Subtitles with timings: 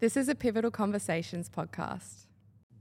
[0.00, 2.24] This is a Pivotal Conversations podcast.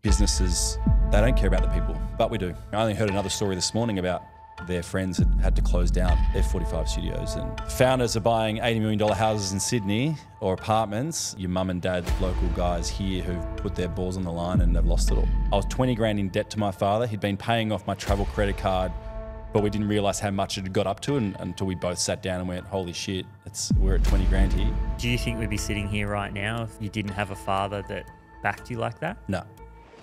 [0.02, 0.78] businesses,
[1.12, 2.56] they don't care about the people, but we do.
[2.72, 4.22] I only heard another story this morning about
[4.68, 8.80] their friends had had to close down their 45 studios and founders are buying $80
[8.80, 11.36] million houses in Sydney or apartments.
[11.38, 14.74] Your mum and dad, local guys here who've put their balls on the line and
[14.74, 15.28] they've lost it all.
[15.52, 17.06] I was 20 grand in debt to my father.
[17.06, 18.94] He'd been paying off my travel credit card,
[19.54, 21.98] but we didn't realize how much it had got up to and, until we both
[22.00, 24.72] sat down and went, holy shit, it's, we're at 20 grand here.
[24.98, 27.84] Do you think we'd be sitting here right now if you didn't have a father
[27.90, 28.06] that
[28.44, 29.18] backed you like that?
[29.28, 29.44] No,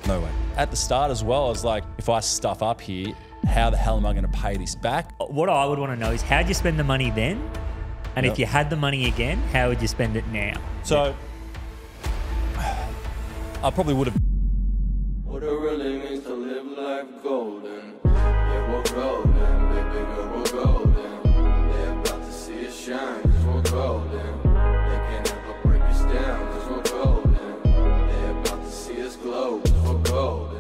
[0.06, 0.30] no way.
[0.56, 3.14] At the start as well, I was like, if I stuff up here,
[3.46, 5.12] how the hell am I going to pay this back?
[5.20, 7.48] What I would want to know is how'd you spend the money then?
[8.16, 8.32] And Yep.
[8.32, 10.58] if you had the money again, how would you spend it now?
[10.82, 11.14] So
[13.62, 14.16] I probably would have.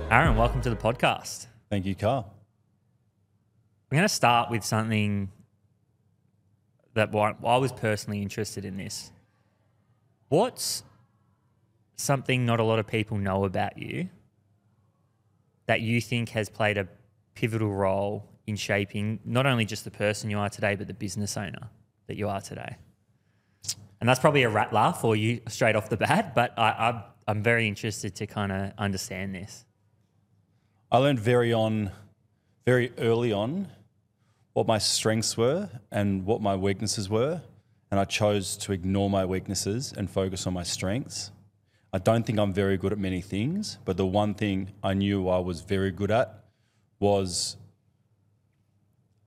[0.08, 1.48] Aaron, welcome to the podcast.
[1.68, 2.32] Thank you, Kyle.
[3.90, 5.32] I'm going to start with something
[6.94, 9.10] that I was personally interested in this.
[10.28, 10.84] What's
[11.96, 14.08] something not a lot of people know about you
[15.66, 16.86] that you think has played a
[17.34, 21.36] pivotal role in shaping not only just the person you are today, but the business
[21.36, 21.68] owner
[22.06, 22.76] that you are today?
[24.00, 27.02] And that's probably a rat laugh for you straight off the bat, but I, I'm,
[27.26, 29.65] I'm very interested to kind of understand this.
[30.90, 31.90] I learned very on,
[32.64, 33.66] very early on,
[34.52, 37.42] what my strengths were and what my weaknesses were,
[37.90, 41.32] and I chose to ignore my weaknesses and focus on my strengths.
[41.92, 45.28] I don't think I'm very good at many things, but the one thing I knew
[45.28, 46.44] I was very good at
[47.00, 47.56] was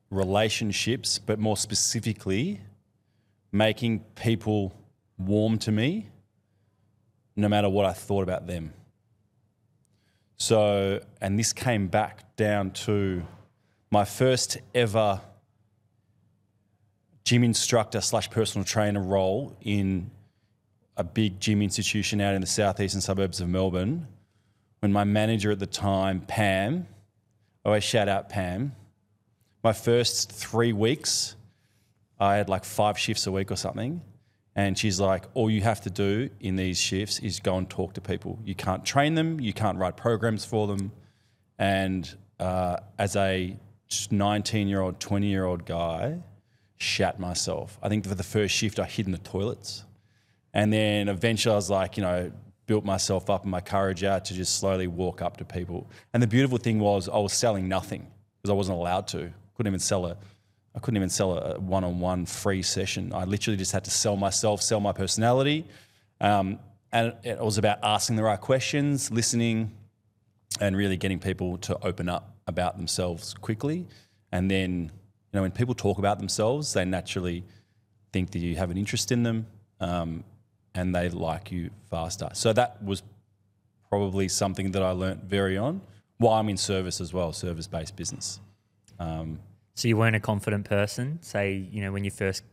[0.10, 2.62] relationships, but more specifically,
[3.52, 4.74] making people
[5.18, 6.08] warm to me
[7.36, 8.74] no matter what I thought about them.
[10.40, 13.24] So, and this came back down to
[13.92, 15.22] my first ever
[17.26, 20.10] gym instructor slash personal trainer role in
[20.96, 24.08] a big gym institution out in the southeastern suburbs of Melbourne.
[24.80, 26.88] When my manager at the time, Pam,
[27.66, 28.74] oh, always shout out Pam,
[29.62, 31.36] my first three weeks,
[32.18, 34.02] I had like five shifts a week or something.
[34.60, 37.94] And she's like, all you have to do in these shifts is go and talk
[37.94, 38.38] to people.
[38.44, 40.92] You can't train them, you can't write programs for them.
[41.58, 43.56] And uh, as a
[44.12, 46.20] 19 year old, 20 year old guy,
[46.76, 47.80] shat myself.
[47.82, 49.86] I think for the first shift, I hid in the toilets.
[50.54, 52.30] And then eventually I was like, you know,
[52.66, 55.90] built myself up and my courage out to just slowly walk up to people.
[56.14, 58.08] And the beautiful thing was I was selling nothing
[58.42, 59.32] because I wasn't allowed to.
[59.56, 60.18] Couldn't even sell a
[60.76, 63.12] I couldn't even sell a one-on-one free session.
[63.14, 65.66] I literally just had to sell myself, sell my personality.
[66.22, 66.60] Um,
[66.92, 69.72] and it was about asking the right questions, listening,
[70.60, 73.88] and really getting people to open up about themselves quickly.
[74.32, 74.90] And then, you
[75.34, 77.44] know, when people talk about themselves, they naturally
[78.12, 79.48] think that you have an interest in them
[79.80, 80.24] um,
[80.74, 82.30] and they like you faster.
[82.34, 83.04] So that was
[83.90, 85.82] probably something that I learnt very on
[86.18, 88.40] while I'm in service as well, service based business.
[89.00, 89.40] Um,
[89.80, 92.44] So you weren't a confident person, say, you know, when you first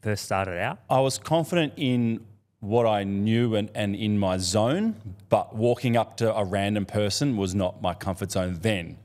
[0.00, 0.80] first started out?
[0.90, 2.26] I was confident in
[2.58, 4.96] what I knew and, and in my zone,
[5.28, 8.98] but walking up to a random person was not my comfort zone then.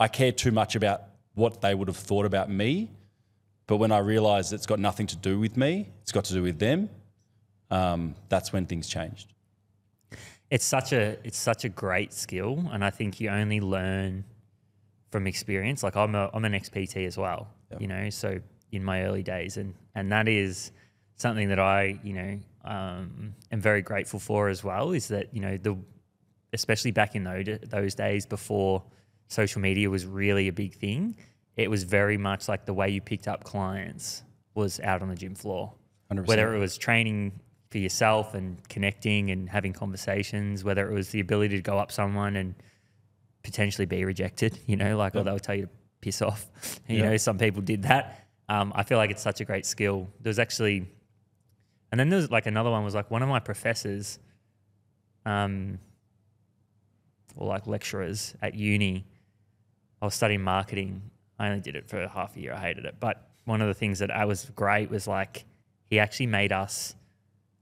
[0.00, 1.02] I cared too much about
[1.34, 2.88] what they would have thought about me,
[3.66, 6.42] but when I realized it's got nothing to do with me, it's got to do
[6.42, 6.88] with them,
[7.70, 9.34] um, that's when things changed.
[10.50, 14.24] It's such a it's such a great skill, and I think you only learn
[15.14, 15.84] from experience.
[15.84, 17.46] Like I'm a I'm an XPT as well,
[17.78, 18.10] you know.
[18.10, 18.40] So
[18.72, 20.72] in my early days, and and that is
[21.14, 24.90] something that I you know um, am very grateful for as well.
[24.90, 25.76] Is that you know the
[26.52, 28.82] especially back in those those days before
[29.28, 31.16] social media was really a big thing.
[31.56, 34.24] It was very much like the way you picked up clients
[34.56, 35.72] was out on the gym floor.
[36.12, 36.26] 100%.
[36.26, 37.38] Whether it was training
[37.70, 41.92] for yourself and connecting and having conversations, whether it was the ability to go up
[41.92, 42.56] someone and
[43.44, 45.68] potentially be rejected, you know, like, oh, they'll tell you to
[46.00, 46.46] piss off.
[46.88, 47.10] you Yeah.
[47.10, 48.26] know, some people did that.
[48.48, 50.10] Um, I feel like it's such a great skill.
[50.20, 50.88] There's actually,
[51.92, 54.18] and then there's like another one was like one of my professors,
[55.24, 55.78] um,
[57.36, 59.06] or like lecturers at uni.
[60.02, 61.02] I was studying marketing.
[61.38, 62.52] I only did it for half a year.
[62.52, 62.96] I hated it.
[63.00, 65.44] But one of the things that I was great was like
[65.86, 66.94] he actually made us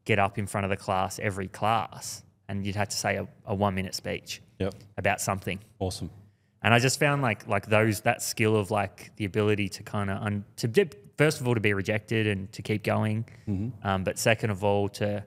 [0.04, 2.22] get up in front of the class every class
[2.52, 4.74] and you'd have to say a, a one minute speech Yep.
[4.98, 5.58] about something.
[5.78, 6.10] Awesome.
[6.62, 10.10] And I just found like like those that skill of like the ability to kind
[10.10, 13.24] of un, to dip, first of all to be rejected and to keep going,
[13.82, 15.24] um, but second of all to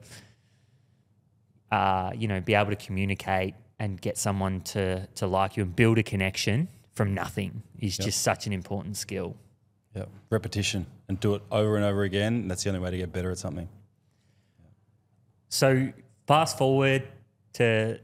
[1.71, 5.75] uh, you know, be able to communicate and get someone to to like you and
[5.75, 9.35] build a connection from nothing is just such an important skill.
[9.95, 12.47] Yeah, repetition and do it over and over again.
[12.47, 13.67] That's the only way to get better at something.
[15.49, 15.91] So
[16.27, 17.07] fast forward
[17.55, 17.99] to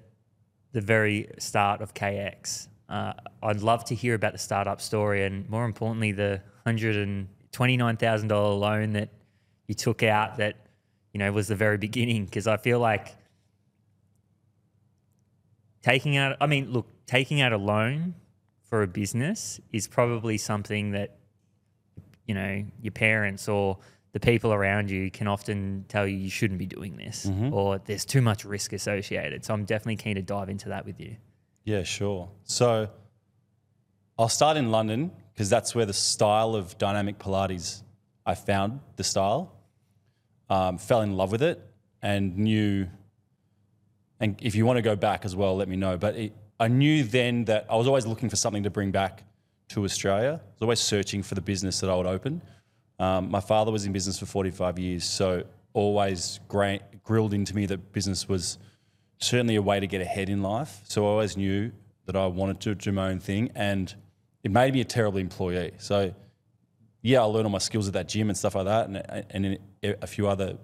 [0.72, 2.68] the very start of KX.
[2.90, 3.14] Uh,
[3.44, 7.78] I'd love to hear about the startup story and more importantly, the hundred and twenty
[7.78, 9.10] nine thousand dollar loan that
[9.68, 10.56] you took out that
[11.14, 13.16] you know was the very beginning because I feel like
[15.82, 16.36] taking out.
[16.42, 18.16] I mean, look, taking out a loan
[18.64, 21.18] for a business is probably something that
[22.26, 23.80] you know your parents or
[24.14, 28.06] the people around you can often tell you you shouldn't be doing this or there's
[28.06, 29.46] too much risk associated.
[29.46, 31.16] So I'm definitely keen to dive into that with you.
[31.64, 32.30] Yeah, sure.
[32.44, 32.90] So
[34.20, 37.84] I'll start in London because that's where the style of dynamic Pilates
[38.26, 39.56] I found the style,
[40.50, 41.60] um, fell in love with it,
[42.02, 42.88] and knew.
[44.20, 45.98] And if you want to go back as well, let me know.
[45.98, 49.24] But it, I knew then that I was always looking for something to bring back
[49.70, 50.40] to Australia.
[50.44, 52.44] I was always searching for the business that I would open.
[53.02, 55.44] Um, my father was in business for 45 years, so
[55.74, 58.60] always grilled into me that business was
[59.18, 60.82] certainly a way to get ahead in life.
[60.84, 61.72] So I always knew
[62.06, 63.92] that I wanted to do my own thing, and
[64.44, 65.72] it made me a terrible employee.
[65.80, 66.14] So
[67.02, 69.46] yeah, I learned all my skills at that gym and stuff like that, and and
[69.82, 70.60] in a few other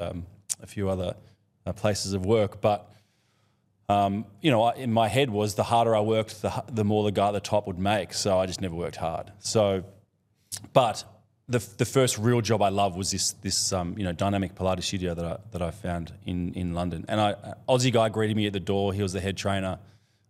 [0.00, 0.26] um,
[0.60, 1.14] a few other
[1.66, 2.60] uh, places of work.
[2.60, 2.92] But
[3.88, 7.12] um, you know, in my head was the harder I worked, the, the more the
[7.12, 8.12] guy at the top would make.
[8.12, 9.30] So I just never worked hard.
[9.38, 9.84] So,
[10.72, 11.04] but
[11.48, 14.84] the, the first real job I loved was this this um, you know dynamic Pilates
[14.84, 17.04] studio that I that I found in in London.
[17.08, 18.92] And I Aussie guy greeted me at the door.
[18.92, 19.78] He was the head trainer.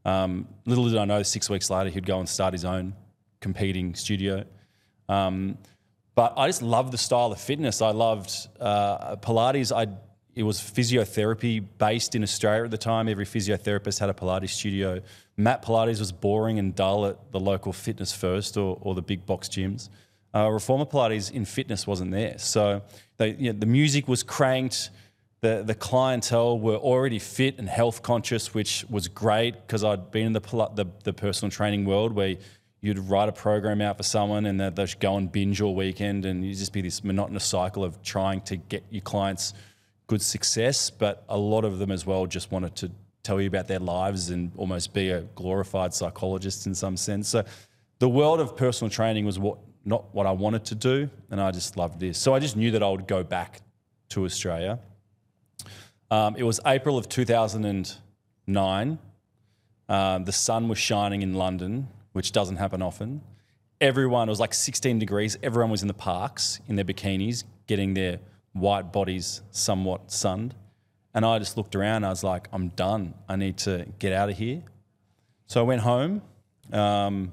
[0.05, 2.95] Um, little did I know, six weeks later he'd go and start his own
[3.41, 4.45] competing studio.
[5.09, 5.59] Um,
[6.15, 7.83] but I just loved the style of fitness.
[7.83, 8.31] I loved
[8.61, 9.75] uh, Pilates.
[9.75, 9.89] I
[10.35, 13.09] it was physiotherapy based in Australia at the time.
[13.09, 15.01] Every physiotherapist had a Pilates studio.
[15.39, 19.25] Mat Pilates was boring and dull at the local fitness first or, or the big
[19.25, 19.89] box gyms.
[20.37, 22.37] Uh, Reformer Pilates in fitness wasn't there.
[22.37, 22.83] So
[23.17, 24.91] they, you know, the music was cranked.
[25.41, 30.27] The, the clientele were already fit and health conscious, which was great because I'd been
[30.27, 30.41] in the,
[30.75, 32.37] the, the personal training world where
[32.83, 36.45] you'd write a program out for someone and they'd go and binge all weekend and
[36.45, 39.55] you'd just be this monotonous cycle of trying to get your clients
[40.07, 40.91] good success.
[40.91, 42.91] But a lot of them as well just wanted to
[43.23, 47.27] tell you about their lives and almost be a glorified psychologist in some sense.
[47.27, 47.43] So
[48.01, 49.57] the world of personal training was what
[49.87, 52.19] not what I wanted to do, and I just loved this.
[52.19, 53.63] So I just knew that I would go back
[54.11, 54.81] to Australia.
[56.11, 58.99] Um, it was April of 2009.
[59.89, 63.23] Um, the sun was shining in London, which doesn't happen often.
[63.81, 65.37] Everyone, it was like 16 degrees.
[65.43, 68.19] Everyone was in the parks in their bikinis, getting their
[68.53, 70.55] white bodies somewhat sunned.
[71.15, 72.05] And I just looked around.
[72.05, 73.15] I was like, I'm done.
[73.29, 74.63] I need to get out of here.
[75.47, 76.23] So I went home.
[76.73, 77.33] Um,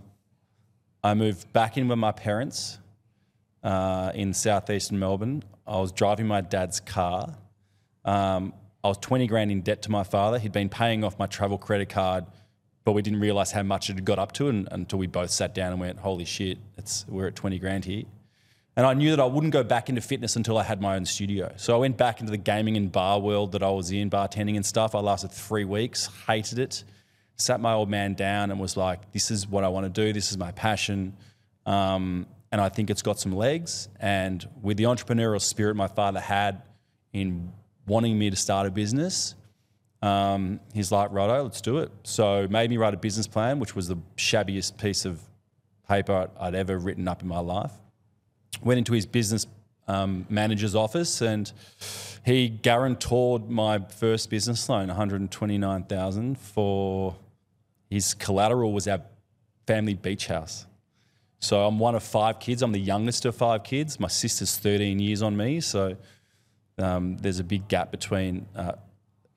[1.03, 2.77] I moved back in with my parents
[3.61, 5.43] uh, in southeastern Melbourne.
[5.67, 7.35] I was driving my dad's car.
[8.05, 8.53] Um,
[8.83, 10.39] I was 20 grand in debt to my father.
[10.39, 12.25] He'd been paying off my travel credit card,
[12.85, 15.29] but we didn't realize how much it had got up to and, until we both
[15.29, 16.57] sat down and went, holy shit,
[17.09, 18.03] we're at 20 grand here.
[18.77, 21.05] And I knew that I wouldn't go back into fitness until I had my own
[21.05, 21.51] studio.
[21.57, 24.55] So I went back into the gaming and bar world that I was in, bartending
[24.55, 24.95] and stuff.
[24.95, 26.83] I lasted three weeks, hated it,
[27.35, 30.13] sat my old man down and was like, this is what I want to do.
[30.13, 31.15] This is my passion.
[31.65, 33.89] Um, and I think it's got some legs.
[33.99, 36.61] And with the entrepreneurial spirit my father had
[37.11, 37.51] in
[37.87, 39.35] wanting me to start a business,
[40.01, 41.91] um, he's like, righto, let's do it.
[42.03, 45.21] So made me write a business plan, which was the shabbiest piece of
[45.87, 47.71] paper I'd ever written up in my life
[48.61, 49.47] went into his business
[49.87, 51.51] um, manager's office and
[52.25, 57.15] he guaranteed my first business loan, 129,000 for
[57.93, 59.01] his collateral was our
[59.67, 60.65] family beach house.
[61.39, 62.63] So I'm one of five kids.
[62.63, 63.99] I'm the youngest of five kids.
[63.99, 65.95] My sister's 13 years on me, so
[66.79, 68.73] um, there's a big gap between uh,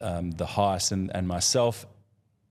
[0.00, 1.84] um, the highest and, and myself.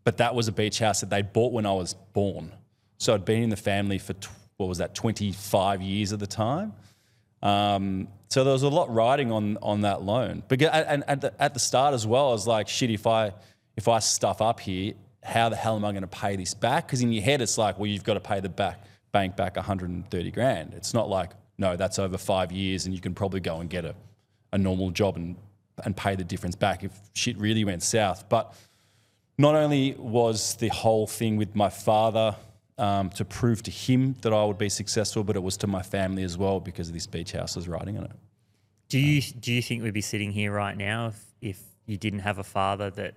[0.03, 2.53] But that was a beach house that they bought when I was born.
[2.99, 6.27] So I'd been in the family for tw- what was that, 25 years at the
[6.27, 6.73] time.
[7.41, 10.43] Um, so there was a lot riding on on that loan.
[10.47, 13.07] But ge- and at the, at the start as well, I was like, shit, if
[13.07, 13.33] I
[13.75, 14.93] if I stuff up here,
[15.25, 16.87] how the hell am I going to pay this back?
[16.87, 19.55] Because in your head, it's like, well, you've got to pay the back bank back
[19.55, 20.73] 130 grand.
[20.73, 23.85] It's not like, no, that's over five years, and you can probably go and get
[23.85, 23.95] a,
[24.51, 25.35] a normal job and
[25.83, 28.29] and pay the difference back if shit really went south.
[28.29, 28.53] But
[29.37, 32.35] not only was the whole thing with my father
[32.77, 35.81] um, to prove to him that I would be successful, but it was to my
[35.81, 38.11] family as well because of this beach house was riding on it.
[38.87, 42.19] Do you do you think we'd be sitting here right now if, if you didn't
[42.19, 43.15] have a father that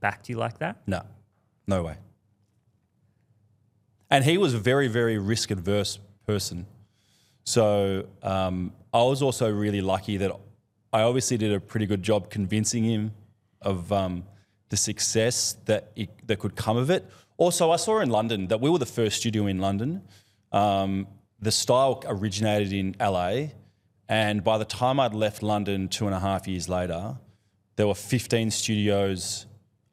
[0.00, 0.76] backed you like that?
[0.86, 1.02] No,
[1.66, 1.96] no way.
[4.10, 6.66] And he was a very, very risk adverse person.
[7.44, 10.32] So um, I was also really lucky that
[10.92, 13.12] I obviously did a pretty good job convincing him
[13.62, 14.24] of um,
[14.68, 17.08] the success that it, that could come of it.
[17.36, 20.02] Also, I saw in London that we were the first studio in London.
[20.52, 21.06] Um,
[21.40, 23.48] the style originated in LA,
[24.08, 27.18] and by the time I'd left London two and a half years later,
[27.76, 29.46] there were 15 studios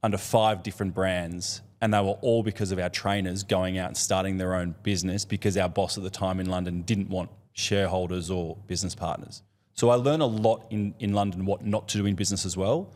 [0.03, 3.97] under five different brands, and they were all because of our trainers going out and
[3.97, 8.29] starting their own business because our boss at the time in London didn't want shareholders
[8.29, 9.41] or business partners.
[9.73, 12.55] So I learned a lot in, in London what not to do in business as
[12.55, 12.91] well.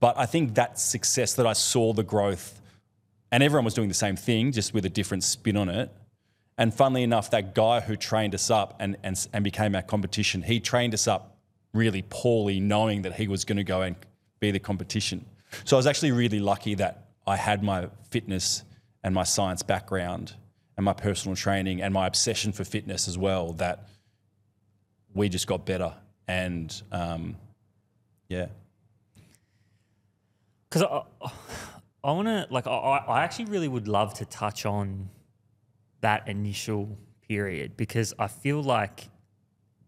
[0.00, 2.60] But I think that success that I saw the growth,
[3.30, 5.90] and everyone was doing the same thing, just with a different spin on it.
[6.58, 10.42] And funnily enough, that guy who trained us up and, and, and became our competition,
[10.42, 11.36] he trained us up
[11.72, 13.96] really poorly, knowing that he was going to go and
[14.40, 15.24] be the competition.
[15.64, 18.64] So I was actually really lucky that I had my fitness
[19.04, 20.34] and my science background
[20.76, 23.88] and my personal training and my obsession for fitness as well that
[25.14, 25.94] we just got better.
[26.26, 27.36] And um,
[28.28, 28.46] yeah.
[30.68, 31.30] Because I,
[32.02, 35.10] I want to, like, I, I actually really would love to touch on
[36.00, 39.08] that initial period because I feel like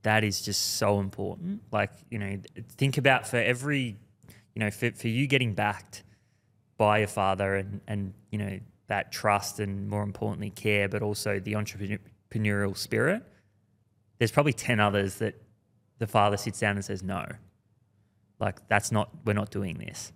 [0.02, 1.62] that is just so important.
[1.72, 2.38] Like, you know,
[2.76, 3.96] think about for every,
[4.54, 6.04] you know, for, for you getting backed
[6.76, 11.40] by your father and, and, you know, that trust and more importantly, care, but also
[11.40, 13.22] the entrepreneurial spirit,
[14.18, 15.34] there's probably 10 others that
[15.98, 17.24] the father sits down and says, no,
[18.40, 20.12] like, that's not, we're not doing this.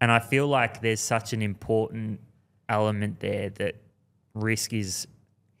[0.00, 2.20] And I feel like there's such an important
[2.68, 3.76] element there that
[4.34, 5.06] risk is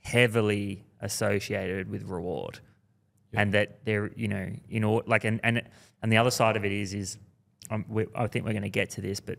[0.02, 2.60] heavily associated with reward.
[3.32, 5.62] And that there, you know, in order, like, and, and,
[6.02, 7.18] and the other side of it is, is
[7.70, 9.38] um, we, I think we're going to get to this, but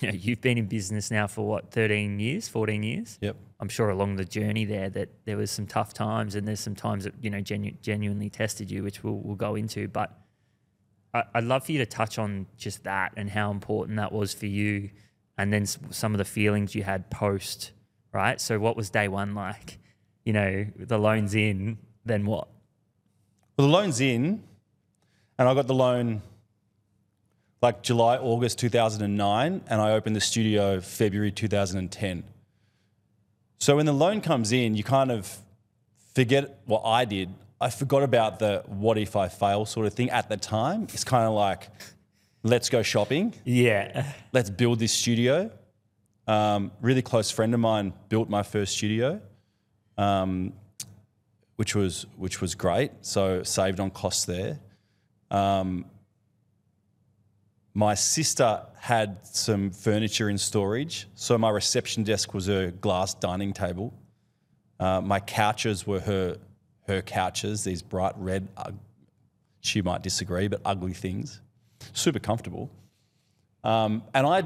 [0.00, 3.18] you know, you've been in business now for what, 13 years, 14 years?
[3.20, 3.36] Yep.
[3.60, 6.74] I'm sure along the journey there that there was some tough times and there's some
[6.74, 9.88] times that, you know, genu- genuinely tested you, which we'll, we'll go into.
[9.88, 10.12] But
[11.14, 14.34] I, I'd love for you to touch on just that and how important that was
[14.34, 14.90] for you
[15.38, 17.72] and then some of the feelings you had post,
[18.12, 18.40] right?
[18.40, 19.78] So what was day one like?
[20.24, 22.48] You know, the loan's in, then what?
[23.56, 24.42] Well, the loan's in,
[25.38, 26.22] and I got the loan
[27.62, 32.24] like July, August 2009, and I opened the studio February 2010.
[33.58, 35.36] So when the loan comes in, you kind of
[36.14, 37.30] forget what I did.
[37.60, 40.82] I forgot about the what if I fail sort of thing at the time.
[40.92, 41.68] It's kind of like,
[42.42, 44.12] let's go shopping, Yeah.
[44.32, 45.50] let's build this studio.
[46.28, 49.20] Um, really close friend of mine built my first studio,
[49.96, 50.52] um,
[51.54, 52.90] which was which was great.
[53.00, 54.58] So saved on costs there.
[55.30, 55.86] Um,
[57.74, 63.52] my sister had some furniture in storage, so my reception desk was a glass dining
[63.52, 63.92] table.
[64.80, 66.38] Uh, my couches were her
[66.86, 68.48] her couches, these bright red.
[68.56, 68.70] Uh,
[69.60, 71.40] she might disagree, but ugly things.
[71.92, 72.70] Super comfortable.
[73.64, 74.44] Um, and I,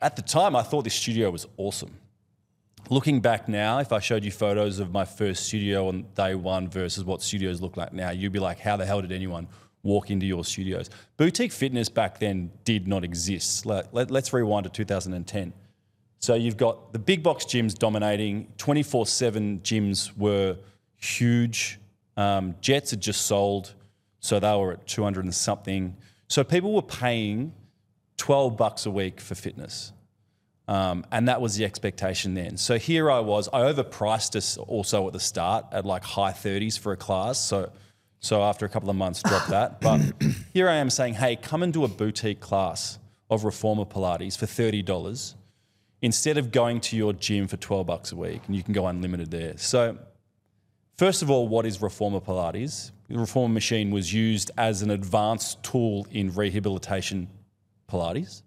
[0.00, 1.98] at the time, I thought this studio was awesome.
[2.90, 6.68] Looking back now, if I showed you photos of my first studio on day one
[6.68, 9.48] versus what studios look like now, you'd be like, how the hell did anyone
[9.84, 10.90] walk into your studios?
[11.16, 13.64] Boutique fitness back then did not exist.
[13.64, 15.52] Let, let, let's rewind to 2010.
[16.18, 20.56] So you've got the big box gyms dominating, 24 7 gyms were
[20.96, 21.78] huge.
[22.16, 23.74] Um, Jetts had just sold,
[24.20, 25.96] so they were at 200 and something.
[26.28, 27.52] So people were paying
[28.16, 29.92] 12 bucks a week for fitness.
[30.66, 32.56] Um, and that was the expectation then.
[32.56, 33.48] So here I was.
[33.52, 37.38] I overpriced us also at the start at like high 30s for a class.
[37.38, 37.70] So,
[38.24, 39.80] so after a couple of months, dropped that.
[39.82, 40.00] But
[40.54, 44.46] here I am saying, hey, come and do a boutique class of Reformer Pilates for
[44.46, 45.34] $30
[46.00, 48.86] instead of going to your gym for 12 bucks a week and you can go
[48.86, 49.58] unlimited there.
[49.58, 49.98] So,
[50.96, 52.92] first of all, what is Reformer Pilates?
[53.08, 57.28] The Reformer machine was used as an advanced tool in rehabilitation
[57.90, 58.42] Pilates.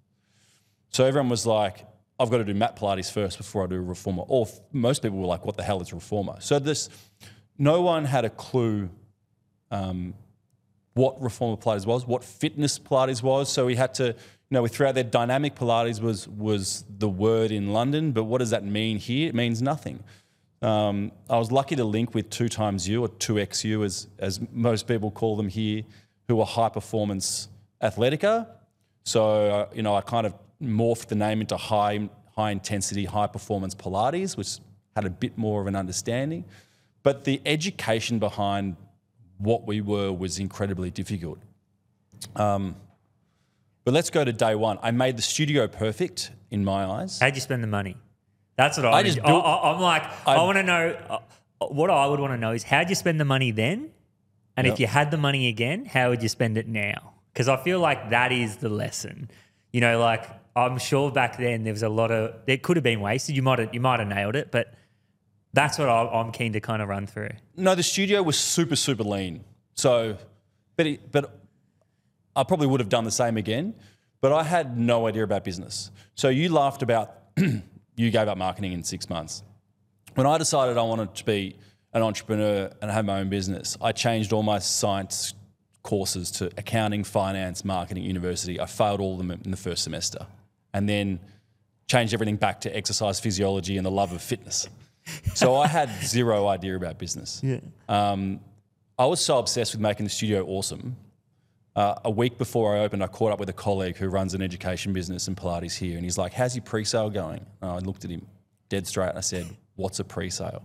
[0.89, 1.85] So everyone was like,
[2.19, 4.23] I've got to do mat Pilates first before I do a Reformer.
[4.27, 6.37] Or most people were like, what the hell is Reformer?
[6.39, 6.89] So this,
[7.59, 8.89] no one had a clue
[9.71, 10.13] um,
[10.93, 13.51] what Reformer Pilates was, what fitness Pilates was.
[13.51, 14.13] So we had to, you
[14.51, 18.39] know, we threw out there dynamic Pilates was was the word in London, but what
[18.39, 19.29] does that mean here?
[19.29, 20.03] It means nothing.
[20.61, 24.87] Um, I was lucky to link with two times you or 2XU as as most
[24.87, 25.83] people call them here,
[26.27, 27.47] who are high performance
[27.81, 28.47] athletica.
[29.05, 33.27] So uh, you know, I kind of morphed the name into high high intensity, high
[33.27, 34.57] performance Pilates, which
[34.95, 36.43] had a bit more of an understanding.
[37.03, 38.75] But the education behind
[39.37, 41.39] what we were was incredibly difficult.
[42.35, 44.79] But let's go to day one.
[44.81, 47.19] I made the studio perfect in my eyes.
[47.19, 47.95] How'd you spend the money?
[48.57, 48.93] That's what I'm.
[48.93, 50.97] I just I, am like, I, I- want to know.
[51.09, 51.19] Uh,
[51.69, 53.89] what I would want to know is how'd you spend the money then,
[54.55, 54.73] and Yep.
[54.73, 57.13] if you had the money again, how would you spend it now?
[57.33, 59.31] Because I feel like that is the lesson.
[59.71, 60.25] You know, like
[60.55, 63.35] I'm sure back then there was a lot of it could have been wasted.
[63.35, 64.73] You might have you might have nailed it, but
[65.53, 67.31] that's what I'm keen to kind of run through.
[67.55, 69.43] No, the studio was super, super lean.
[69.73, 70.17] So,
[70.75, 71.39] but it, but
[72.35, 73.73] I probably would have done the same again.
[74.21, 75.91] But I had no idea about business.
[76.15, 79.43] So you laughed about you gave up marketing in six months.
[80.15, 81.55] When I decided I wanted to be
[81.93, 85.33] an entrepreneur and have my own business, I changed all my science
[85.83, 88.59] courses to accounting, finance, marketing, university.
[88.59, 90.25] I failed all of them in the first semester,
[90.73, 91.19] and then
[91.87, 94.67] changed everything back to exercise physiology and the love of fitness.
[95.35, 97.41] So I had zero idea about business.
[97.43, 97.59] Yeah.
[97.87, 98.39] Um,
[98.99, 100.97] I was so obsessed with making the studio awesome.
[101.75, 104.41] Uh, a week before I opened, I caught up with a colleague who runs an
[104.41, 108.03] education business in Pilates here, and he's like, "How's your pre-sale going?" And I looked
[108.03, 108.25] at him
[108.69, 109.45] dead straight and I said,
[109.75, 110.63] "What's a pre-sale?"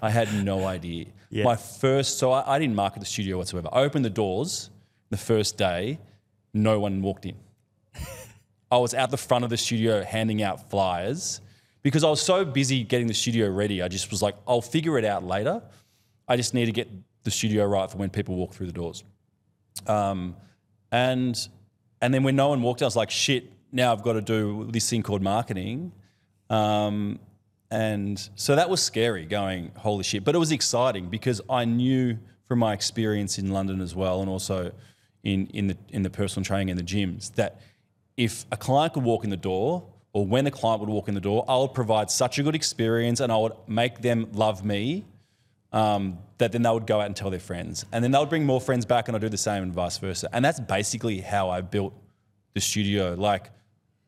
[0.00, 1.06] I had no idea.
[1.28, 1.42] Yeah.
[1.42, 3.68] My first, so I, I didn't market the studio whatsoever.
[3.72, 4.70] I opened the doors
[5.10, 5.98] the first day,
[6.54, 7.34] no one walked in.
[8.70, 11.40] I was out the front of the studio handing out flyers
[11.86, 13.80] because I was so busy getting the studio ready.
[13.80, 15.62] I just was like, I'll figure it out later.
[16.26, 16.90] I just need to get
[17.22, 19.04] the studio right for when people walk through the doors.
[19.86, 20.34] Um,
[20.90, 21.38] and
[22.02, 23.52] and then when no one walked, I was like, shit.
[23.70, 25.92] Now I've got to do this thing called marketing.
[26.50, 27.20] Um,
[27.70, 30.24] and so that was scary going, holy shit.
[30.24, 34.28] But it was exciting because I knew from my experience in London as well, and
[34.28, 34.72] also
[35.22, 37.60] in, in, the, in the personal training and the gyms, that
[38.16, 39.86] if a client could walk in the door,
[40.16, 42.54] or when a client would walk in the door, I would provide such a good
[42.54, 45.04] experience and I would make them love me
[45.72, 47.84] um, that then they would go out and tell their friends.
[47.92, 49.98] And then they would bring more friends back and I'd do the same and vice
[49.98, 50.30] versa.
[50.32, 51.92] And that's basically how I built
[52.54, 53.12] the studio.
[53.12, 53.50] Like,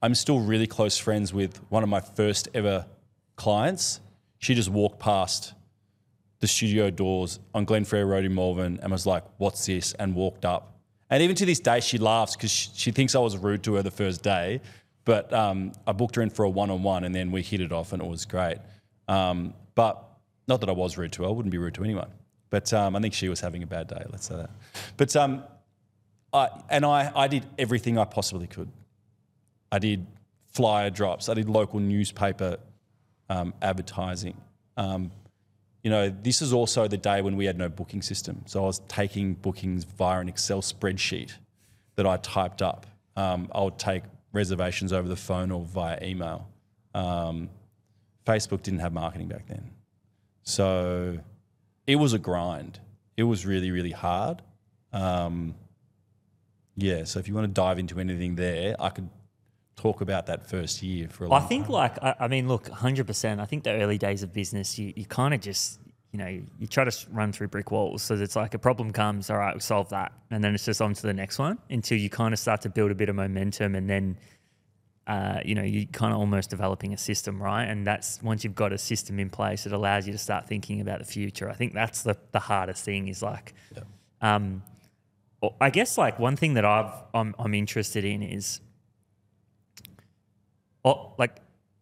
[0.01, 2.87] I'm still really close friends with one of my first ever
[3.37, 4.01] clients.
[4.39, 5.53] She just walked past
[6.41, 9.93] the studio doors on Glenferrie Road in Malvern and was like, What's this?
[9.93, 10.79] and walked up.
[11.11, 13.75] And even to this day, she laughs because she, she thinks I was rude to
[13.75, 14.63] her the first day.
[15.09, 17.63] But um, I booked her in for a one on one and then we hit
[17.63, 18.59] it off and it was great.
[19.09, 20.07] Um, but
[20.47, 22.11] not that I was rude to her, I wouldn't be rude to anyone.
[22.51, 24.51] But um, I think she was having a bad day, let's say that.
[24.99, 25.45] But, um,
[26.35, 28.71] I, and I, I did everything I possibly could.
[29.73, 30.07] I did
[30.53, 32.59] flyer drops, I did local newspaper
[33.31, 34.39] um, advertising.
[34.77, 35.11] Um,
[35.83, 38.43] you know, this is also the day when we had no booking system.
[38.45, 41.33] So I was taking bookings via an Excel spreadsheet
[41.97, 42.85] that I typed up.
[43.17, 46.49] Um, I would take reservations over the phone or via email.
[46.95, 47.51] Um,
[48.27, 49.71] Facebook didn't have marketing back then.
[50.43, 51.19] So
[51.87, 52.81] it was a grind.
[53.17, 54.43] It was really, really hard.
[54.93, 55.55] Um,
[56.77, 59.09] yeah, so if you want to dive into anything there, I could
[59.77, 61.73] talk about that first year for a long I think time.
[61.73, 63.41] like I, I mean, look, hundred percent.
[63.41, 65.81] I think the early days of business, you you kind of just
[66.13, 68.03] you know you try to run through brick walls.
[68.03, 70.81] So it's like a problem comes, all right, we solve that, and then it's just
[70.81, 73.17] on to the next one until you kind of start to build a bit of
[73.17, 74.19] momentum, and then.
[75.07, 77.65] Uh, you know, you're kind of almost developing a system, right?
[77.65, 80.83] And that's once you've got a system in place, it allows you to start thinking
[80.83, 81.49] about the future.
[81.49, 83.55] I think that's the, the hardest thing is like,
[84.21, 84.63] um,
[85.61, 88.61] I guess like one thing that I've I'm, I'm interested in is
[90.85, 91.37] oh, like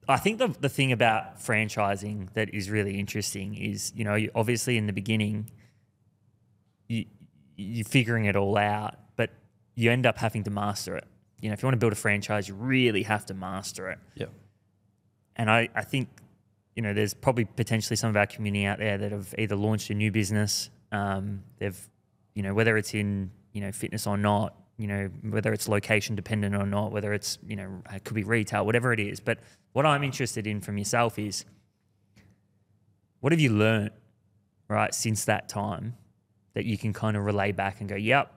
[0.08, 4.30] I think the the thing about franchising that is really interesting is you know you,
[4.34, 5.50] obviously in the beginning
[6.88, 7.06] you
[7.56, 9.30] you're figuring it all out, but
[9.74, 11.04] you end up having to master it.
[11.40, 13.98] You know, if you want to build a franchise, you really have to master it.
[14.14, 14.30] Yep.
[15.36, 16.08] And I, I think,
[16.74, 19.90] you know, there's probably potentially some of our community out there that have either launched
[19.90, 21.88] a new business, um, they've,
[22.34, 26.16] you know, whether it's in, you know, fitness or not, you know, whether it's location
[26.16, 29.20] dependent or not, whether it's, you know, it could be retail, whatever it is.
[29.20, 29.38] But
[29.72, 31.44] what I'm interested in from yourself is
[33.20, 33.92] what have you learnt,
[34.68, 35.96] right, since that time
[36.54, 38.32] that you can kind of relay back and go, yep,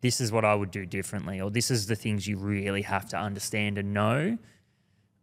[0.00, 3.08] this is what I would do differently, or this is the things you really have
[3.08, 4.38] to understand and know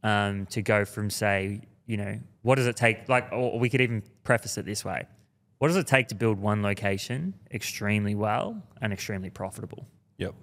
[0.03, 3.07] um, to go from, say, you know, what does it take?
[3.07, 5.05] Like, or we could even preface it this way
[5.59, 9.87] What does it take to build one location extremely well and extremely profitable?
[10.17, 10.35] Yep.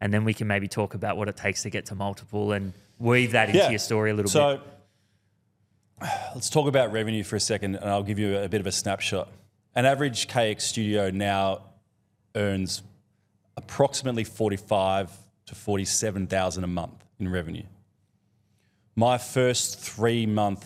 [0.00, 2.72] And then we can maybe talk about what it takes to get to multiple and
[2.98, 3.70] weave that into Yeah.
[3.70, 4.60] your story a little So bit.
[6.02, 8.66] So let's talk about revenue for a second, and I'll give you a bit of
[8.66, 9.28] a snapshot.
[9.74, 11.62] An average KX studio now
[12.34, 12.82] earns
[13.56, 15.10] approximately forty-five
[15.46, 17.64] to forty-seven thousand a month in revenue.
[18.96, 20.64] My first three month,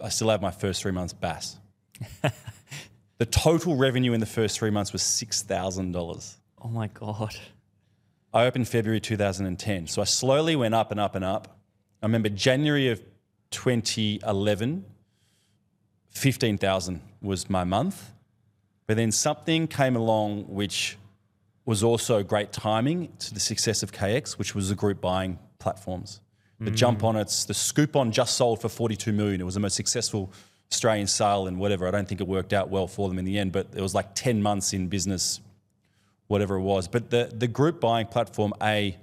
[0.00, 1.56] I still have my first three months bass.
[3.18, 6.36] the total revenue in the first three months was six thousand dollars.
[6.62, 7.34] Oh my God.
[8.32, 9.86] I opened February 2010.
[9.86, 11.58] So I slowly went up and up and up.
[12.02, 13.02] I remember January of
[13.50, 14.84] 2011,
[16.10, 18.12] 15,000 was my month.
[18.86, 20.96] But then something came along which
[21.64, 26.20] was also great timing to the success of KX, which was the group buying platforms.
[26.60, 26.74] The mm.
[26.74, 29.40] jump on it's the Scoopon just sold for 42 million.
[29.40, 30.32] It was the most successful
[30.72, 31.86] Australian sale and whatever.
[31.86, 33.94] I don't think it worked out well for them in the end, but it was
[33.94, 35.40] like 10 months in business,
[36.28, 36.88] whatever it was.
[36.88, 38.96] But the the group buying platform, A,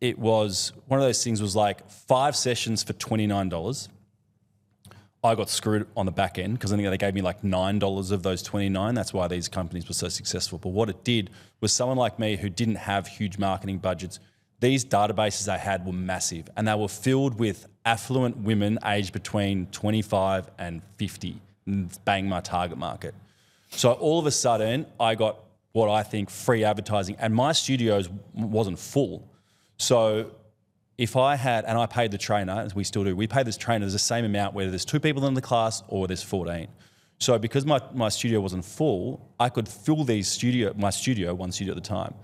[0.00, 3.88] it was one of those things was like five sessions for $29.
[5.24, 7.78] I got screwed on the back end because I think they gave me like nine
[7.78, 8.94] dollars of those twenty nine.
[8.94, 10.58] That's why these companies were so successful.
[10.58, 14.20] But what it did was someone like me who didn't have huge marketing budgets,
[14.60, 19.66] these databases I had were massive, and they were filled with affluent women aged between
[19.66, 21.40] twenty five and fifty.
[21.66, 23.12] And bang my target market.
[23.70, 25.38] So all of a sudden, I got
[25.76, 29.30] what I think free advertising, and my studios wasn't full.
[29.76, 30.30] So
[30.96, 33.58] if I had, and I paid the trainer, as we still do, we pay this
[33.58, 36.68] trainer the same amount whether there's two people in the class or there's 14.
[37.18, 41.52] So because my, my studio wasn't full, I could fill these studio, my studio, one
[41.52, 42.14] studio at the time,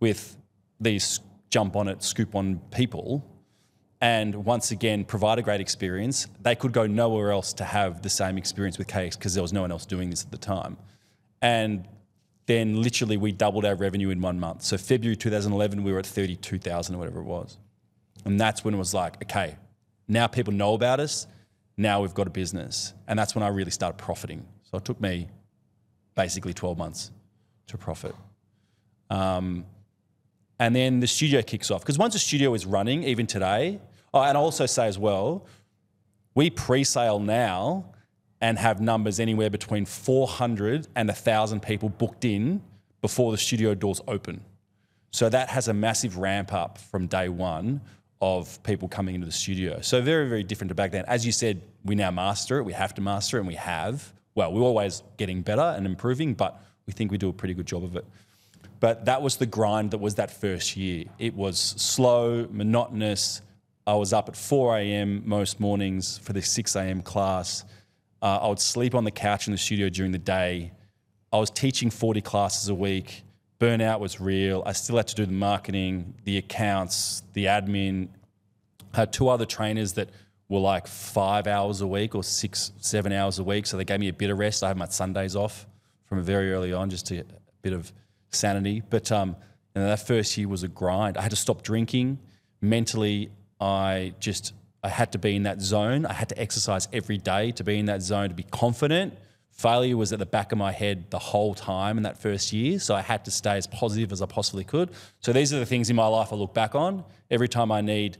[0.00, 0.36] with
[0.78, 3.24] these jump on it, Scoopon people,
[4.02, 6.26] and once again provide a great experience.
[6.42, 9.54] They could go nowhere else to have the same experience with KX because there was
[9.54, 10.76] no one else doing this at the time.
[11.40, 11.88] And
[12.48, 14.62] then literally we doubled our revenue in one month.
[14.62, 17.58] So February 2011, we were at 32,000 or whatever it was.
[18.24, 19.56] And that's when it was like, okay,
[20.08, 21.26] now people know about us.
[21.76, 22.94] Now we've got a business.
[23.06, 24.46] And that's when I really started profiting.
[24.62, 25.28] So it took me
[26.14, 27.10] basically 12 months
[27.66, 28.14] to profit.
[29.10, 29.66] Um,
[30.58, 31.82] and then the studio kicks off.
[31.82, 33.78] Because once a studio is running, even today,
[34.14, 35.46] oh, and I'll also say as well,
[36.34, 37.92] we pre sale now
[38.40, 42.62] and have numbers anywhere between 400 and 1,000 people booked in
[43.00, 44.40] before the studio doors open.
[45.10, 47.80] So that has a massive ramp up from day one
[48.20, 49.80] of people coming into the studio.
[49.80, 51.04] So very, very different to back then.
[51.06, 52.64] As you said, we now master it.
[52.64, 54.12] We have to master it, and we have.
[54.34, 57.66] Well, we're always getting better and improving, but we think we do a pretty good
[57.66, 58.04] job of it.
[58.80, 61.04] But that was the grind that was that first year.
[61.18, 63.42] It was slow, monotonous.
[63.86, 65.22] I was up at 4 a.m.
[65.24, 67.02] most mornings for the 6 a.m.
[67.02, 67.64] class.
[68.20, 70.72] Uh, I would sleep on the couch in the studio during the day.
[71.32, 73.22] I was teaching 40 classes a week.
[73.60, 74.62] Burnout was real.
[74.64, 78.08] I still had to do the marketing, the accounts, the admin.
[78.94, 80.10] I had two other trainers that
[80.48, 83.66] were like five hours a week or six, seven hours a week.
[83.66, 84.62] So they gave me a bit of rest.
[84.62, 85.66] I had my Sundays off
[86.06, 87.92] from very early on just to get a bit of
[88.30, 88.82] sanity.
[88.88, 89.36] But um,
[89.74, 91.18] that first year was a grind.
[91.18, 92.18] I had to stop drinking.
[92.60, 96.06] Mentally, I just I had to be in that zone.
[96.06, 99.18] I had to exercise every day to be in that zone to be confident.
[99.50, 102.78] Failure was at the back of my head the whole time in that first year.
[102.78, 104.90] So I had to stay as positive as I possibly could.
[105.20, 107.04] So these are the things in my life I look back on.
[107.28, 108.18] Every time I need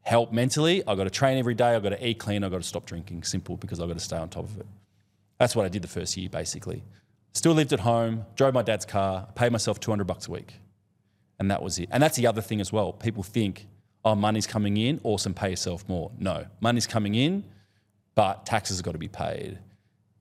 [0.00, 2.62] help mentally, I've got to train every day, I've got to eat clean, I've got
[2.62, 3.24] to stop drinking.
[3.24, 4.66] Simple because I've got to stay on top of it.
[5.38, 6.82] That's what I did the first year basically.
[7.34, 10.54] Still lived at home, drove my dad's car, paid myself 200 bucks a week.
[11.38, 11.88] And that was it.
[11.92, 12.92] And that's the other thing as well.
[12.92, 13.66] People think,
[14.04, 16.10] oh, money's coming in, awesome, pay yourself more.
[16.18, 17.44] No, money's coming in,
[18.14, 19.58] but taxes have got to be paid.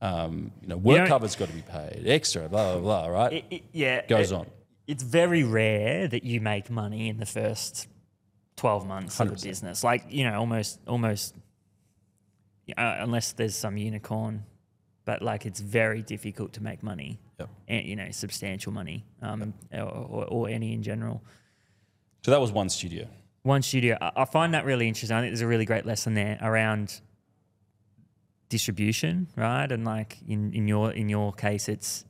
[0.02, 3.34] Um, you know, work don't- cover's got to be paid, extra, blah, blah, blah, right?
[3.34, 4.48] It- it- yeah, Goes it- on.
[4.88, 7.88] It's very rare that you make money in the first
[8.56, 9.84] twelve months of a business.
[9.84, 11.36] Like you know, almost, almost,
[12.78, 14.46] uh, unless there's some unicorn,
[15.06, 17.20] but like it's very difficult to make money.
[17.40, 17.50] Yep.
[17.68, 21.22] And, you know, substantial money, um, or, or, or any in general.
[22.26, 23.08] So that was one studio.
[23.44, 23.98] One studio.
[24.02, 25.16] I I find that really interesting.
[25.16, 27.02] I think there's a really great lesson there around
[28.50, 29.72] distribution, right?
[29.72, 32.06] And like in, in your in your case, it's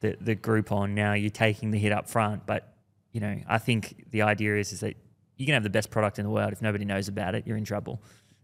[0.00, 0.90] the the Groupon.
[0.90, 2.74] Now you're taking the hit up front, but
[3.12, 4.96] you know I think the idea is is that
[5.36, 7.56] you can have the best product in the world if nobody knows about it, you're
[7.56, 8.00] in trouble.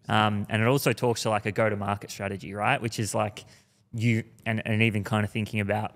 [0.09, 2.83] Um, and it also talks to like a go to market strategy, right?
[2.83, 3.45] Which is like
[3.93, 5.93] you and and even kind of thinking about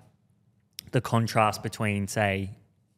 [0.91, 2.51] the contrast between say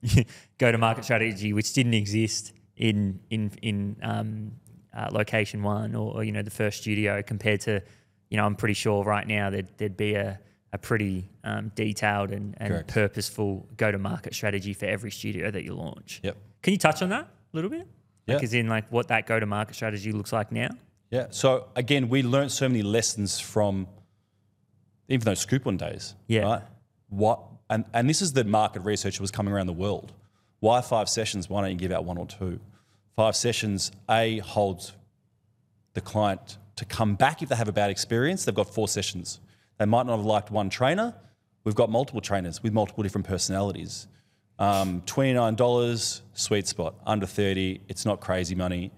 [0.58, 4.52] go to market strategy which didn't exist in in in um,
[4.96, 7.82] uh, location one or, or you know the first studio compared to
[8.30, 10.40] you know I'm pretty sure right now there'd, there'd be a,
[10.74, 15.64] a pretty um, detailed and, and purposeful go to market strategy for every studio that
[15.64, 16.20] you launch.
[16.24, 16.38] Yep.
[16.62, 17.88] Can you touch on that a little bit?
[18.28, 18.44] Like Yeah.
[18.44, 20.70] as in like what that go to market strategy looks like now?
[21.10, 21.28] Yeah.
[21.30, 23.88] So again, we learned so many lessons from
[25.08, 26.16] even those coupon days.
[26.28, 26.42] Yeah.
[26.44, 26.62] Right.
[27.10, 30.12] What and and this is the market research that was coming around the world.
[30.60, 31.50] Why five sessions?
[31.50, 32.60] Why don't you give out one or two?
[33.16, 33.92] Five sessions.
[34.10, 34.94] A holds
[35.94, 38.46] the client to come back if they have a bad experience.
[38.46, 39.40] They've got four sessions.
[39.78, 41.16] They might not have liked one trainer.
[41.64, 44.08] We've got multiple trainers with multiple different personalities.
[44.60, 46.96] Um, $29, sweet spot.
[47.06, 48.92] Under 30, it's not crazy money.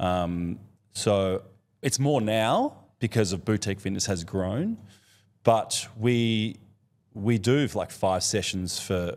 [0.00, 0.58] Um,
[0.92, 1.42] so
[1.82, 4.78] it's more now because of boutique fitness has grown,
[5.42, 6.56] but we
[7.14, 9.16] we do like five sessions for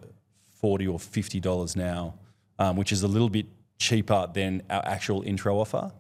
[0.66, 2.16] 40 or $50 now,
[2.58, 3.46] um, which is a little bit
[3.78, 5.92] cheaper than our actual intro offer.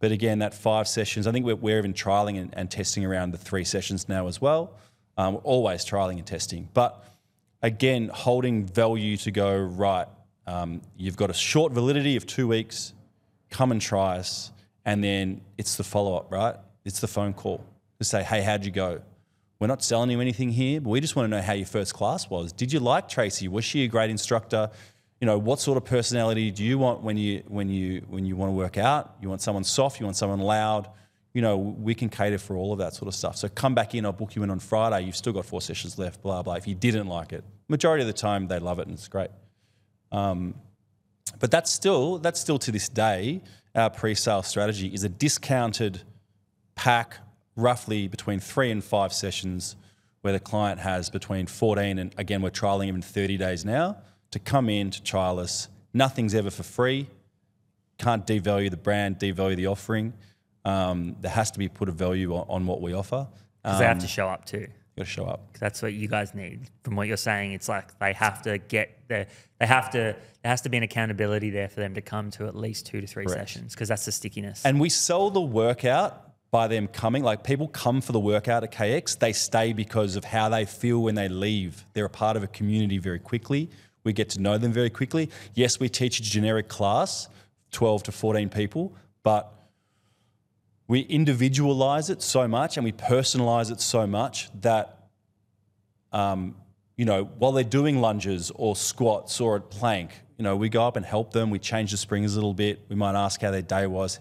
[0.00, 3.30] But again, that five sessions, I think we're, we're even trialing and, and testing around
[3.30, 4.72] the three sessions now as well.
[5.16, 6.68] Um, we're always trialing and testing.
[6.74, 7.04] But
[7.62, 10.08] again, holding value to go, right,
[10.44, 12.92] um, you've got a short validity of two weeks,
[13.48, 14.50] come and try us.
[14.84, 16.56] And then it's the follow up, right?
[16.84, 17.64] It's the phone call
[18.00, 19.02] to say, hey, how'd you go?
[19.60, 21.92] We're not selling you anything here, but we just want to know how your first
[21.92, 22.50] class was.
[22.50, 23.46] Did you like Tracy?
[23.46, 24.70] Was she a great instructor?
[25.20, 28.36] You know, what sort of personality do you want when you when you when you
[28.36, 29.16] want to work out?
[29.20, 30.88] You want someone soft, you want someone loud.
[31.34, 33.36] You know, we can cater for all of that sort of stuff.
[33.36, 35.02] So come back in, I'll book you in on Friday.
[35.02, 36.54] You've still got four sessions left, blah blah.
[36.54, 39.30] If you didn't like it, majority of the time they love it and it's great.
[40.10, 40.54] Um,
[41.38, 43.42] but that's still that's still to this day
[43.74, 46.02] our pre-sale strategy is a discounted
[46.74, 47.18] pack
[47.60, 49.76] roughly between three and five sessions
[50.22, 53.96] where the client has between 14 and again we're trialing even 30 days now
[54.30, 57.08] to come in to trial us nothing's ever for free
[57.98, 60.12] can't devalue the brand devalue the offering
[60.64, 63.26] um, there has to be put a value on, on what we offer
[63.62, 64.66] Because they have to show up too.
[64.96, 65.56] got to show up.
[65.58, 66.68] that's what you guys need.
[66.82, 69.26] From what you're saying, it's like they have to get there.
[69.58, 69.98] They have to.
[70.42, 73.00] There has to be an accountability there for them to come to at least two
[73.00, 73.40] to three Correct.
[73.40, 74.64] sessions because that's the stickiness.
[74.64, 77.22] And we sell the workout by them coming.
[77.22, 81.02] Like people come for the workout at KX, they stay because of how they feel
[81.02, 81.84] when they leave.
[81.92, 83.70] They're a part of a community very quickly.
[84.02, 85.30] We get to know them very quickly.
[85.54, 87.28] Yes, we teach a generic class,
[87.72, 89.52] 12 to 14 people, but
[90.88, 94.96] we individualize it so much and we personalize it so much that
[96.12, 96.56] um,
[96.96, 100.86] you know, while they're doing lunges or squats or a plank, you know, we go
[100.86, 101.48] up and help them.
[101.48, 102.80] We change the springs a little bit.
[102.88, 104.20] We might ask how their day was,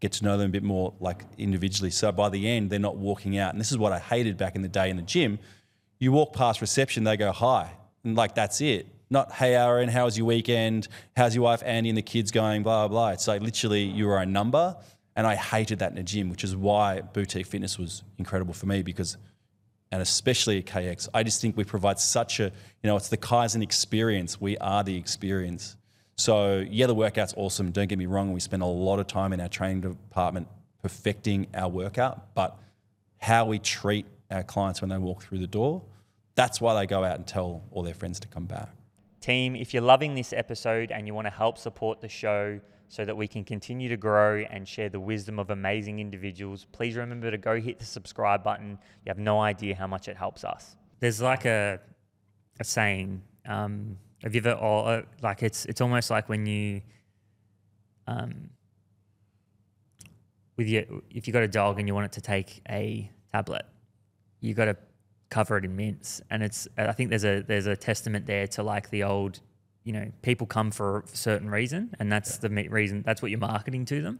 [0.00, 1.90] get to know them a bit more like individually.
[1.90, 3.52] So by the end, they're not walking out.
[3.52, 5.38] And this is what I hated back in the day in the gym.
[5.98, 7.72] You walk past reception, they go hi,
[8.04, 8.86] and like that's it.
[9.10, 10.88] Not hey Aaron, how was your weekend?
[11.16, 12.62] How's your wife Andy and the kids going?
[12.62, 13.08] Blah blah blah.
[13.10, 14.76] It's like literally you are a number,
[15.16, 18.66] and I hated that in the gym, which is why boutique fitness was incredible for
[18.66, 19.16] me because
[19.90, 21.08] and especially at KX.
[21.14, 22.50] I just think we provide such a, you
[22.84, 24.40] know, it's the Kaizen experience.
[24.40, 25.76] We are the experience.
[26.18, 27.70] So yeah, the workout's awesome.
[27.70, 28.32] Don't get me wrong.
[28.32, 30.48] We spend a lot of time in our training department
[30.82, 32.58] perfecting our workout, but
[33.18, 35.82] how we treat our clients when they walk through the door,
[36.34, 38.68] that's why they go out and tell all their friends to come back.
[39.20, 43.04] Team, if you're loving this episode and you want to help support the show so
[43.04, 47.30] that we can continue to grow and share the wisdom of amazing individuals, please remember
[47.30, 48.78] to go hit the subscribe button.
[49.04, 50.74] You have no idea how much it helps us.
[51.00, 51.80] There's like a,
[52.58, 53.22] a saying.
[53.46, 56.82] Um, have you ever, or, uh, like it's it's almost like when you,
[58.06, 58.50] um,
[60.56, 63.66] with your if you got a dog and you want it to take a tablet,
[64.40, 64.76] you got to
[65.30, 68.62] cover it in mints, and it's I think there's a there's a testament there to
[68.62, 69.40] like the old,
[69.84, 73.38] you know, people come for a certain reason, and that's the reason that's what you're
[73.38, 74.18] marketing to them,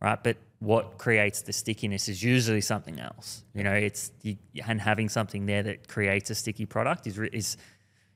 [0.00, 0.22] right?
[0.22, 3.44] But what creates the stickiness is usually something else.
[3.54, 7.56] You know, it's you, and having something there that creates a sticky product is is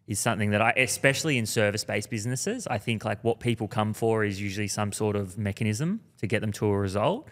[0.09, 3.93] is something that I, especially in service based businesses, I think like what people come
[3.93, 7.29] for is usually some sort of mechanism to get them to a result.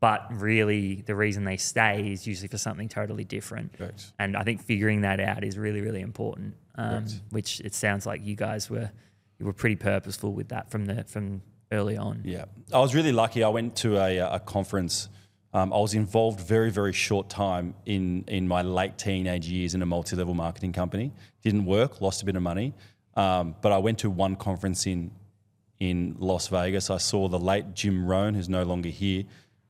[0.00, 3.76] But really, the reason they stay is usually for something totally different.
[3.76, 4.12] Correct.
[4.20, 6.54] And I think figuring that out is really, really important.
[6.76, 8.92] Um, which it sounds like you guys were
[9.40, 12.22] you were pretty purposeful with that from the from early on.
[12.24, 13.42] Yeah, I was really lucky.
[13.42, 15.08] I went to a, a conference.
[15.54, 19.82] Um, I was involved very, very short time in in my late teenage years in
[19.82, 21.12] a multi-level marketing company.
[21.42, 22.74] Didn't work, lost a bit of money,
[23.16, 25.10] um, but I went to one conference in
[25.80, 26.90] in Las Vegas.
[26.90, 29.24] I saw the late Jim Rohn, who's no longer here,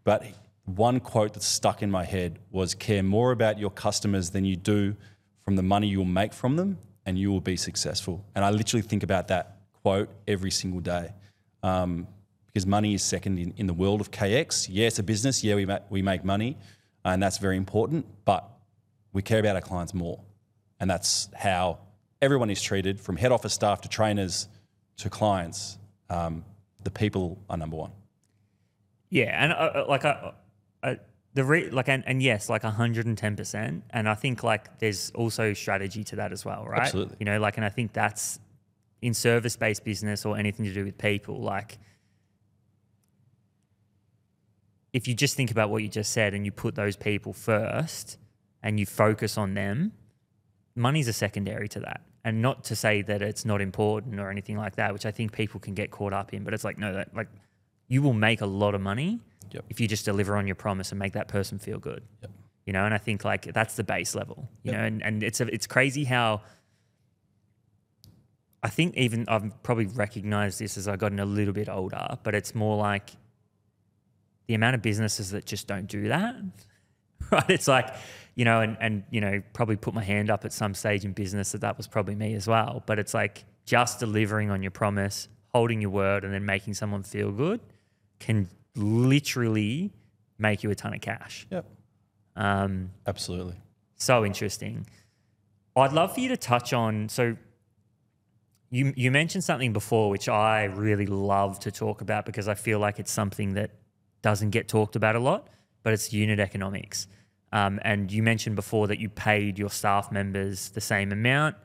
[0.05, 0.25] but
[0.65, 4.57] one quote that stuck in my head was: "Care more about your customers than you
[4.57, 4.97] do
[5.45, 8.83] from the money you'll make from them, and you will be successful." And I literally
[8.83, 11.13] think about that quote every single day
[11.63, 12.07] um,
[12.59, 14.67] because money is second in, in the world of KX.
[14.69, 15.45] Yeah, it's a business.
[15.45, 16.57] Yeah, we, ma- we make money,
[17.05, 18.51] and that's very important, but
[19.13, 20.19] we care about our clients more.
[20.81, 21.79] And that's how
[22.21, 24.49] everyone is treated from head office staff to trainers
[24.97, 25.79] to clients.
[26.11, 26.45] Um,
[26.83, 27.93] the people are number one.
[29.09, 30.33] Yeah, and uh, uh, like I,
[30.83, 30.95] uh,
[31.35, 33.85] the re- like and, and yes, like hundred and ten percent.
[33.91, 36.81] And I think like there's also strategy to that as well, right?
[36.81, 37.19] Absolutely.
[37.21, 38.41] You know, like, and I think that's
[39.01, 41.41] in service based business or anything to do with people.
[41.41, 41.79] Like,
[44.99, 48.19] if you just think about what you just said and you put those people first
[48.65, 49.93] and you focus on them,
[50.75, 52.01] money's a secondary to that.
[52.25, 55.33] and not to say that it's not important or anything like that, which I think
[55.33, 57.29] people can get caught up in, but it's like no, that like
[57.95, 59.11] you will make a lot of money
[59.55, 59.65] Yep.
[59.73, 62.03] if you just deliver on your promise and make that person feel good.
[62.23, 62.31] Yep.
[62.67, 64.39] You know, and I think like that's the base level.
[64.63, 64.81] You Yep.
[64.81, 66.43] know, and, and it's a, it's crazy how
[68.63, 72.35] I think even I've probably recognized this as I've gotten a little bit older, but
[72.35, 73.11] it's more like
[74.49, 76.35] the amount of businesses that just don't do that.
[77.31, 77.51] Right?
[77.51, 77.95] It's like,
[78.37, 81.13] you know, and and you know, probably put my hand up at some stage in
[81.13, 82.83] business that that was probably me as well.
[82.87, 87.03] But it's like just delivering on your promise, holding your word, and then making someone
[87.03, 87.61] feel good
[88.19, 89.93] can literally
[90.39, 91.47] make you a ton of cash.
[91.51, 91.67] Yep.
[92.37, 93.57] Um, Absolutely.
[93.97, 94.87] so interesting.
[95.77, 97.37] I'd love for you to touch on so
[98.71, 102.79] you you mentioned something before which I really love to talk about because I feel
[102.79, 103.73] like it's something that
[104.23, 105.49] doesn't get talked about a lot,
[105.83, 107.07] but it's unit economics.
[107.53, 111.57] Um, and you mentioned before that you paid your staff members the same amount,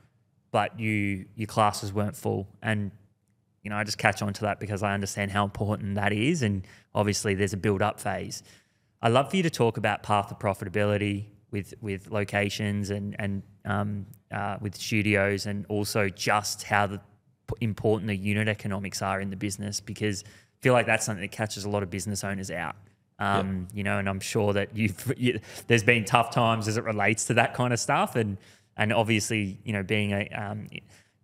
[0.52, 2.48] but you your classes weren't full.
[2.62, 2.92] And
[3.64, 6.42] you know, I just catch on to that because I understand how important that is.
[6.42, 8.44] And obviously, there's a build up phase.
[9.02, 13.44] I'd love for you to talk about path to profitability with with locations and and
[13.66, 17.02] um, uh, with studios, and also just how the
[17.60, 20.24] important the unit economics are in the business because
[20.64, 22.76] feel like that's something that catches a lot of business owners out.
[23.20, 26.84] Um, You know, and I'm sure that you've you, there's been tough times as it
[26.84, 28.38] relates to that kind of stuff, and
[28.76, 30.68] and obviously, you know, being a um,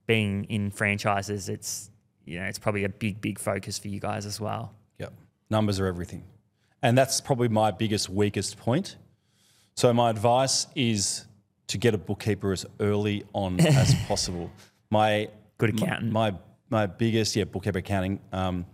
[0.05, 1.89] being in franchises, it's
[2.25, 4.73] you know, it's probably a big big focus for you guys as well.
[4.99, 5.13] Yep.
[5.49, 6.23] Numbers are everything.
[6.81, 8.95] And that's probably my biggest, weakest point.
[9.75, 11.25] So, my advice is
[11.67, 14.51] to get a bookkeeper as early on as possible.
[14.89, 16.11] My Good accountant.
[16.11, 16.33] My,
[16.69, 18.19] my biggest, yeah, bookkeeper accounting.
[18.31, 18.65] Um,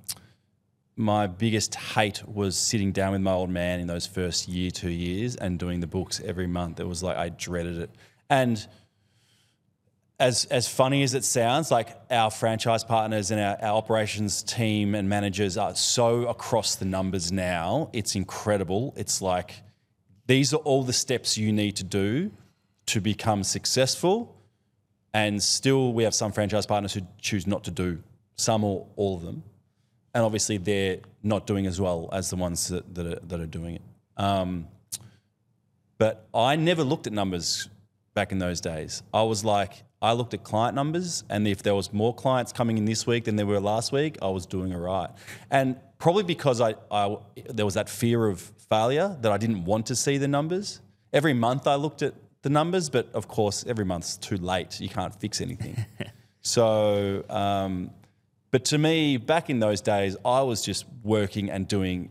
[0.96, 4.90] my biggest hate was sitting down with my old man in those first year, two
[4.90, 6.80] years, and doing the books every month.
[6.80, 7.90] It was like I dreaded it.
[8.30, 8.66] And
[10.20, 14.96] as as funny as it sounds, like our franchise partners and our, our operations team
[14.96, 17.90] and managers are so across the numbers now.
[17.92, 18.94] It's incredible.
[18.96, 19.62] It's like
[20.28, 22.32] these are all the steps you need to do
[22.88, 24.32] to become successful.
[25.14, 28.02] And still, we have some franchise partners who choose not to do
[28.36, 29.44] some or all of them.
[30.16, 33.46] And obviously, they're not doing as well as the ones that, that, are, that are
[33.46, 33.82] doing it.
[34.18, 34.68] Um,
[35.98, 37.70] but I never looked at numbers
[38.14, 39.04] back in those days.
[39.14, 42.78] I was like, I looked at client numbers, and if there was more clients coming
[42.78, 45.10] in this week than there were last week, I was doing all right.
[45.52, 47.18] And probably because I, I
[47.50, 50.82] there was that fear of failure that I didn't want to see the numbers.
[51.14, 54.80] Every month I looked at the numbers, but of course, every month's too late.
[54.80, 55.84] You can't fix anything.
[56.42, 57.90] so, um,
[58.56, 62.10] but to me, back in those days, I was just working and doing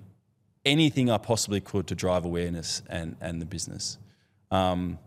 [0.67, 3.97] anything I possibly could to drive awareness and, and the business.
[4.51, 4.99] Um,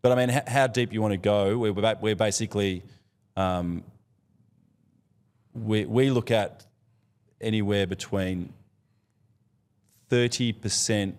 [0.00, 1.58] but I mean, h- how deep you want to go?
[1.58, 2.84] We're, ba- we're basically,
[3.36, 3.82] um,
[5.54, 6.64] we, we look at
[7.40, 8.52] anywhere between
[10.08, 11.14] 30%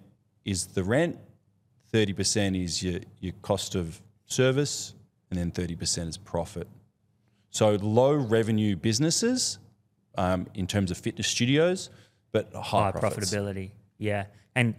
[0.45, 1.19] is the rent,
[1.93, 4.93] 30% is your, your cost of service,
[5.29, 6.69] and then 30% is profit.
[7.51, 9.59] So low revenue businesses
[10.15, 11.89] um, in terms of fitness studios,
[12.31, 13.71] but high, high profitability.
[13.97, 14.75] Yeah, and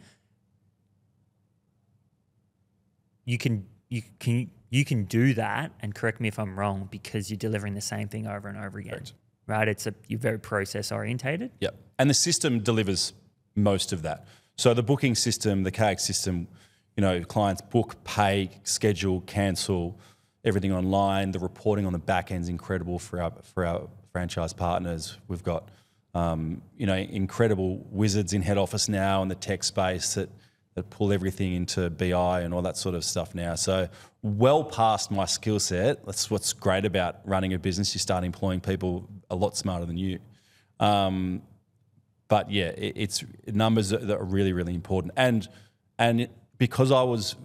[3.24, 5.72] you can you can you can do that.
[5.80, 8.78] And correct me if I'm wrong, because you're delivering the same thing over and over
[8.78, 8.92] again.
[8.94, 9.12] Correct.
[9.46, 9.68] Right?
[9.68, 11.50] It's a you're very process orientated.
[11.60, 11.76] Yep.
[11.98, 13.12] And the system delivers
[13.54, 14.26] most of that.
[14.56, 16.48] So the booking system, the KX system,
[16.96, 19.98] you know, clients book, pay, schedule, cancel,
[20.44, 21.30] everything online.
[21.30, 25.16] The reporting on the back end is incredible for our for our franchise partners.
[25.28, 25.68] We've got
[26.14, 30.30] um, you know incredible wizards in head office now in the tech space that
[30.74, 33.54] that pull everything into BI and all that sort of stuff now.
[33.54, 33.88] So
[34.22, 36.04] well past my skill set.
[36.06, 37.94] That's what's great about running a business.
[37.94, 40.18] You start employing people a lot smarter than you.
[40.80, 41.42] Um,
[42.28, 45.12] but yeah, it, it's numbers that are really, really important.
[45.16, 45.46] And
[45.98, 47.36] and because I was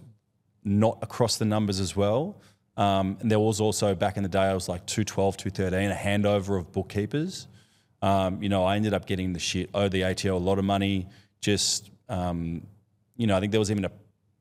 [0.64, 2.40] not across the numbers as well,
[2.78, 5.94] um, and there was also back in the day, I was like 212, 213, a
[5.94, 7.48] handover of bookkeepers.
[8.00, 10.64] Um, you know, I ended up getting the shit, owed the ATO a lot of
[10.64, 11.08] money,
[11.40, 12.64] just, um,
[13.16, 13.90] you know, I think there was even a,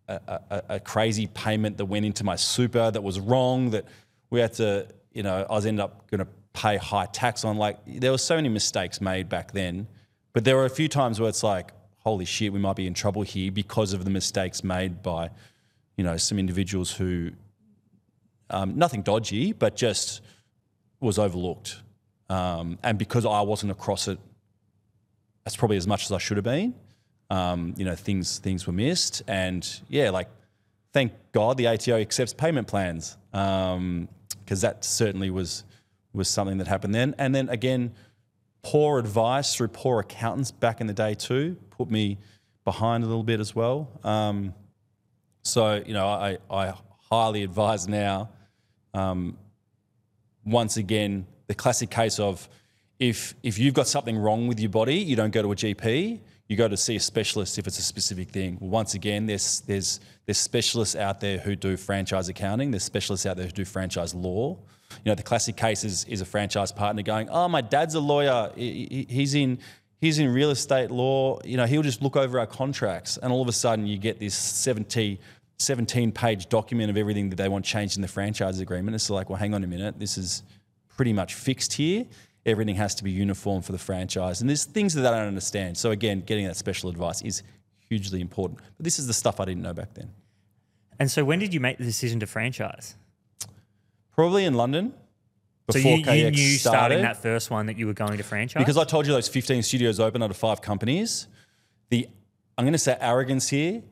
[0.07, 3.85] a, a, a crazy payment that went into my super that was wrong that
[4.29, 7.57] we had to, you know, I was ended up going to pay high tax on.
[7.57, 9.87] Like, there were so many mistakes made back then.
[10.33, 12.93] But there were a few times where it's like, holy shit, we might be in
[12.93, 15.31] trouble here because of the mistakes made by,
[15.95, 17.31] you know, some individuals who,
[18.49, 20.21] um, nothing dodgy, but just
[20.99, 21.81] was overlooked.
[22.29, 24.19] Um, and because I wasn't across it,
[25.43, 26.73] that's probably as much as I should have been.
[27.29, 30.29] Um, you know, things things were missed, and yeah, like
[30.93, 33.17] thank God the ATO accepts payment plans.
[33.33, 34.07] Um,
[34.47, 35.65] because that certainly was
[36.13, 37.13] was something that happened then.
[37.17, 37.93] And then again,
[38.63, 42.17] poor advice through poor accountants back in the day too put me
[42.63, 43.89] behind a little bit as well.
[44.03, 44.53] Um,
[45.43, 46.73] so you know, I, I
[47.09, 48.29] highly advise now.
[48.97, 49.37] Um,
[50.45, 52.47] once again, the classic case of
[52.99, 56.19] if if you've got something wrong with your body, you don't go to a GP.
[56.49, 58.57] You go to see a specialist if it's a specific thing.
[58.61, 62.71] Once again, there's there's there's specialists out there who do franchise accounting.
[62.71, 64.57] There's specialists out there who do franchise law.
[65.03, 67.99] You know, the classic case is, is a franchise partner going, "Oh, my dad's a
[67.99, 68.51] lawyer.
[68.55, 69.59] He- he- He's in
[69.99, 71.39] he's in real estate law.
[71.43, 74.19] You know, he'll just look over our contracts." And all of a sudden, you get
[74.19, 75.19] this 70,
[75.59, 78.95] 17 page document of everything that they want changed in the franchise agreement.
[78.95, 79.99] It's like, well, hang on a minute.
[79.99, 80.43] This is
[80.95, 82.05] pretty much fixed here.
[82.45, 84.41] Everything has to be uniform for the franchise.
[84.41, 85.77] And there's things that I don't understand.
[85.77, 87.43] So again, getting that special advice is
[87.89, 88.59] hugely important.
[88.77, 90.11] But this is the stuff I didn't know back then.
[90.99, 92.95] And so when did you make the decision to franchise?
[94.15, 94.93] Probably in London.
[95.69, 98.61] So you, you KX knew starting that first one that you were going to franchise?
[98.61, 101.27] Because I told you those 15 studios open out of five companies.
[101.89, 102.07] The
[102.57, 103.83] I'm going to say arrogance here.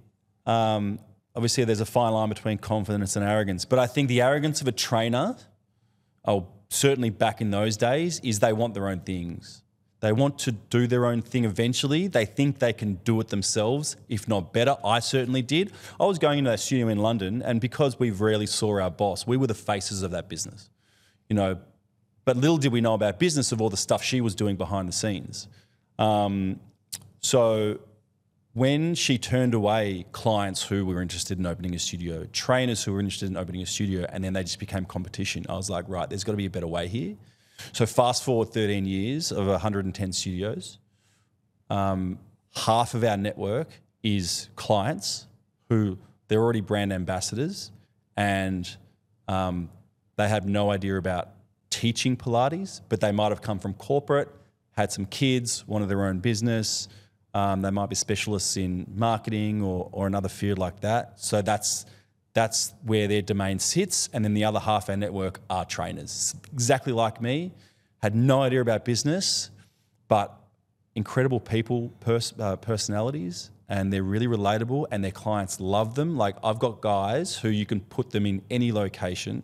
[0.46, 1.00] Um,
[1.36, 4.68] obviously, there's a fine line between confidence and arrogance, but I think the arrogance of
[4.68, 5.36] a trainer,
[6.26, 9.62] oh, certainly back in those days, is they want their own things.
[10.02, 12.08] They want to do their own thing eventually.
[12.08, 14.76] They think they can do it themselves, if not better.
[14.84, 15.72] I certainly did.
[16.00, 19.26] I was going into that studio in London, and because we rarely saw our boss,
[19.26, 20.70] we were the faces of that business.
[21.30, 21.58] You know,
[22.24, 24.88] but little did we know about business of all the stuff she was doing behind
[24.88, 25.48] the scenes.
[25.98, 26.60] Um,
[27.22, 27.80] so
[28.56, 33.02] when she turned away clients who were interested in opening a studio, trainers who were
[33.02, 36.10] interested in opening a studio, and then they just became competition, I was like, right,
[36.10, 37.18] there's got to be a better way here.
[37.74, 40.80] So fast forward 13 years of 110 studios,
[41.70, 42.18] um,
[42.56, 43.68] half of our network
[44.04, 45.28] is clients
[45.68, 45.98] who
[46.30, 47.74] they're already brand ambassadors
[48.16, 48.78] and
[49.28, 49.70] um,
[50.16, 51.32] they have no idea about
[51.70, 54.30] teaching Pilates, but they might have come from corporate,
[54.78, 56.88] had some kids, wanted their own business.
[57.36, 61.20] Um, they might be specialists in marketing or, or another field like that.
[61.20, 61.86] So that's
[62.34, 64.10] that's where their domain sits.
[64.14, 67.52] And then the other half of our network are trainers, exactly like me,
[68.02, 69.52] had no idea about business,
[70.08, 70.34] but
[70.96, 76.16] incredible people, pers- uh, personalities, and they're really relatable, and their clients love them.
[76.16, 79.44] Like I've got guys who you can put them in any location,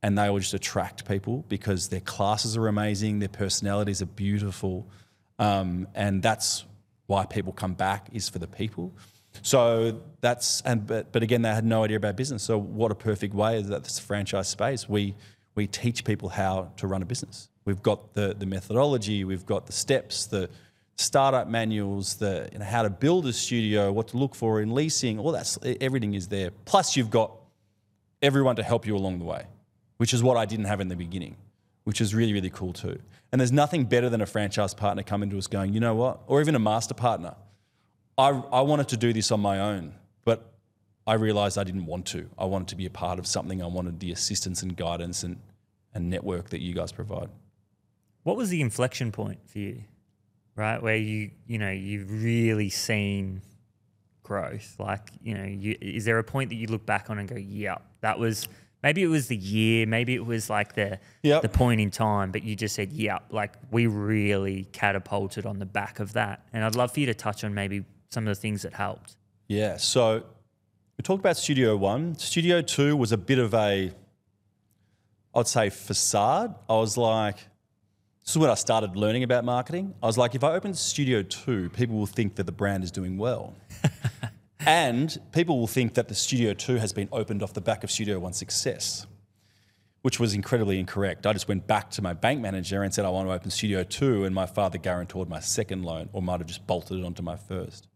[0.00, 4.86] and they will just attract people because their classes are amazing, their personalities are beautiful,
[5.40, 6.64] um, and that's
[7.06, 8.92] why people come back is for the people.
[9.42, 12.42] So that's and but, but again they had no idea about business.
[12.42, 15.14] So what a perfect way is that this franchise space we
[15.54, 17.48] we teach people how to run a business.
[17.64, 20.48] We've got the the methodology, we've got the steps, the
[20.96, 24.74] startup manuals, the you know, how to build a studio, what to look for in
[24.74, 26.50] leasing, all that's everything is there.
[26.64, 27.32] Plus you've got
[28.22, 29.44] everyone to help you along the way,
[29.98, 31.36] which is what I didn't have in the beginning,
[31.84, 32.98] which is really, really cool too.
[33.32, 36.20] And there's nothing better than a franchise partner coming to us going, you know what,
[36.26, 37.34] or even a master partner.
[38.16, 40.52] I, I wanted to do this on my own, but
[41.06, 42.30] I realized I didn't want to.
[42.38, 43.62] I wanted to be a part of something.
[43.62, 45.38] I wanted the assistance and guidance and,
[45.92, 47.28] and network that you guys provide.
[48.22, 49.82] What was the inflection point for you,
[50.54, 50.82] right?
[50.82, 53.42] Where you, you know, you've really seen
[54.26, 54.74] growth.
[54.78, 57.36] Like, you know, you, is there a point that you look back on and go,
[57.36, 58.48] yeah, that was
[58.86, 61.42] maybe it was the year, maybe it was like the Yep.
[61.42, 65.66] the point in time, but you just said, yeah, like we really catapulted on the
[65.66, 66.46] back of that.
[66.52, 69.16] And I'd love for you to touch on maybe some of the things that helped.
[69.48, 69.76] Yeah.
[69.78, 70.22] So
[70.96, 72.16] we talked about Studio One.
[72.16, 73.90] Studio Two was a bit of a,
[75.34, 76.54] I'd say, facade.
[76.70, 77.38] I was like,
[78.22, 79.94] this is when I started learning about marketing.
[80.00, 82.92] I was like, if I open Studio Two, people will think that the brand is
[82.92, 83.56] doing well.
[84.66, 87.90] and people will think that the Studio 2 has been opened off the back of
[87.90, 89.06] Studio 1's success,
[90.02, 91.24] which was incredibly incorrect.
[91.24, 93.84] I just went back to my bank manager and said, I want to open Studio
[93.84, 97.22] 2, and my father guaranteed my second loan or might have just bolted it onto
[97.22, 97.86] my first.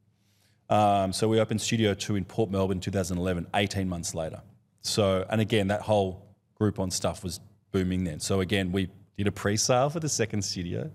[0.69, 4.41] Um, so we opened Studio 2 in Port Melbourne 2011, 18 months later.
[4.83, 6.25] So, and again, that whole
[6.61, 7.41] Groupon stuff was
[7.73, 8.21] booming then.
[8.21, 10.91] So again, we did a pre-sale for the second studio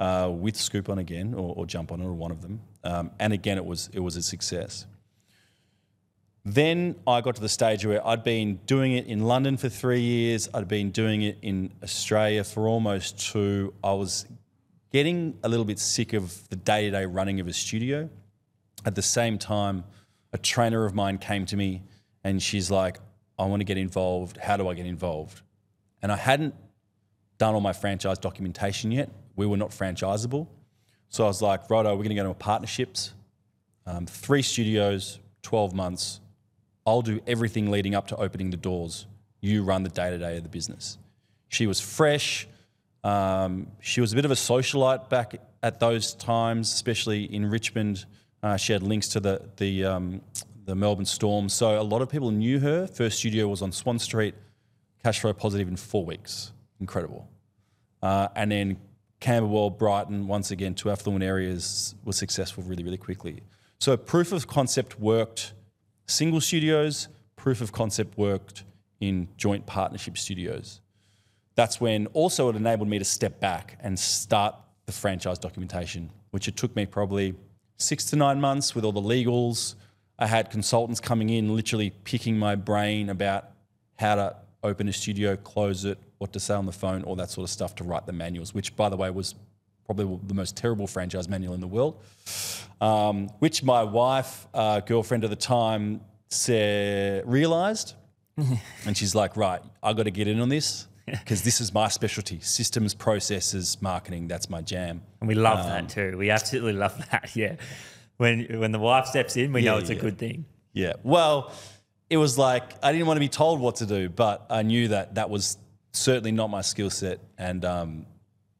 [0.00, 2.60] uh, with Scoopon again, or, or Jump on, or one of them.
[2.82, 4.86] Um, and again, it was it was a success.
[6.42, 10.00] Then I got to the stage where I'd been doing it in London for three
[10.00, 10.48] years.
[10.54, 13.74] I'd been doing it in Australia for almost two.
[13.84, 14.24] I was
[14.90, 18.08] getting a little bit sick of the day-to-day running of a studio.
[18.86, 19.84] At the same time,
[20.32, 21.82] a trainer of mine came to me
[22.24, 22.98] and she's like,
[23.38, 24.38] "I want to get involved.
[24.38, 25.42] How do I get involved?"
[26.00, 26.54] And I hadn't
[27.36, 29.10] done all my franchise documentation yet.
[29.40, 30.48] We were not franchisable.
[31.08, 33.14] So I was like, righto, we're going to go into partnerships.
[33.86, 36.20] Um, three studios, 12 months.
[36.86, 39.06] I'll do everything leading up to opening the doors.
[39.40, 40.98] you run the day to day of the business.
[41.48, 42.46] She was fresh.
[43.02, 48.04] Um, she was a bit of a socialite back at those times, especially in Richmond.
[48.42, 50.20] Uh, she had links to the the um,
[50.66, 52.86] the Melbourne Storm, so a lot of people knew her.
[52.86, 54.34] First studio was on Swan Street,
[55.02, 57.26] cash flow positive in four weeks, incredible.
[58.02, 58.76] Uh, and then
[59.20, 63.42] Camberwell, Brighton, once again, two affluent areas, was successful really, really quickly.
[63.78, 65.52] So proof of concept worked
[66.06, 68.64] single studios, proof of concept worked
[69.00, 70.80] in joint partnership studios.
[71.54, 74.54] That's when also it enabled me to step back and start
[74.86, 77.34] the franchise documentation, which it took me probably
[77.76, 79.74] six to nine months with all the legals.
[80.18, 83.50] I had consultants coming in, literally picking my brain about
[83.98, 87.30] how to open a studio, close it, what to say on the phone, all that
[87.30, 89.34] sort of stuff to write the manuals, which, by the way, was
[89.86, 91.98] probably the most terrible franchise manual in the world.
[92.80, 97.94] Um, which my wife, uh, girlfriend at the time, said, realized.
[98.86, 101.88] and she's like, right, I got to get in on this because this is my
[101.88, 104.28] specialty systems, processes, marketing.
[104.28, 105.02] That's my jam.
[105.20, 106.18] And we love Um, that too.
[106.18, 107.34] We absolutely love that.
[107.34, 107.56] Yeah.
[108.18, 110.44] When when the wife steps in, we know Yeah, it's a good thing.
[110.74, 110.92] Yeah.
[111.02, 111.50] Well,
[112.10, 114.88] it was like I didn't want to be told what to do, but I knew
[114.88, 115.56] that that was
[115.92, 117.20] certainly not my skill set.
[117.38, 118.06] And, um,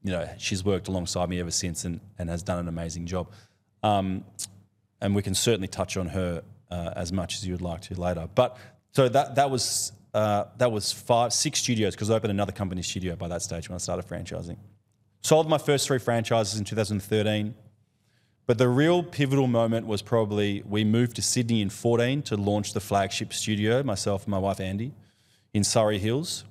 [0.03, 3.31] you know, she's worked alongside me ever since and, and has done an amazing job.
[3.83, 4.25] Um,
[5.01, 8.01] and we can certainly touch on her uh, as much as you would like to
[8.01, 8.29] later.
[8.35, 8.57] But
[8.93, 12.83] so that that was uh, that was five six studios because I opened another company
[12.83, 14.57] studio by that stage when I started franchising.
[15.23, 17.55] Sold my first three franchises in 2013.
[18.47, 22.73] But the real pivotal moment was probably we moved to Sydney in 14 to launch
[22.73, 24.93] the flagship studio, myself and my wife Andy,
[25.55, 26.45] in Surry Hills.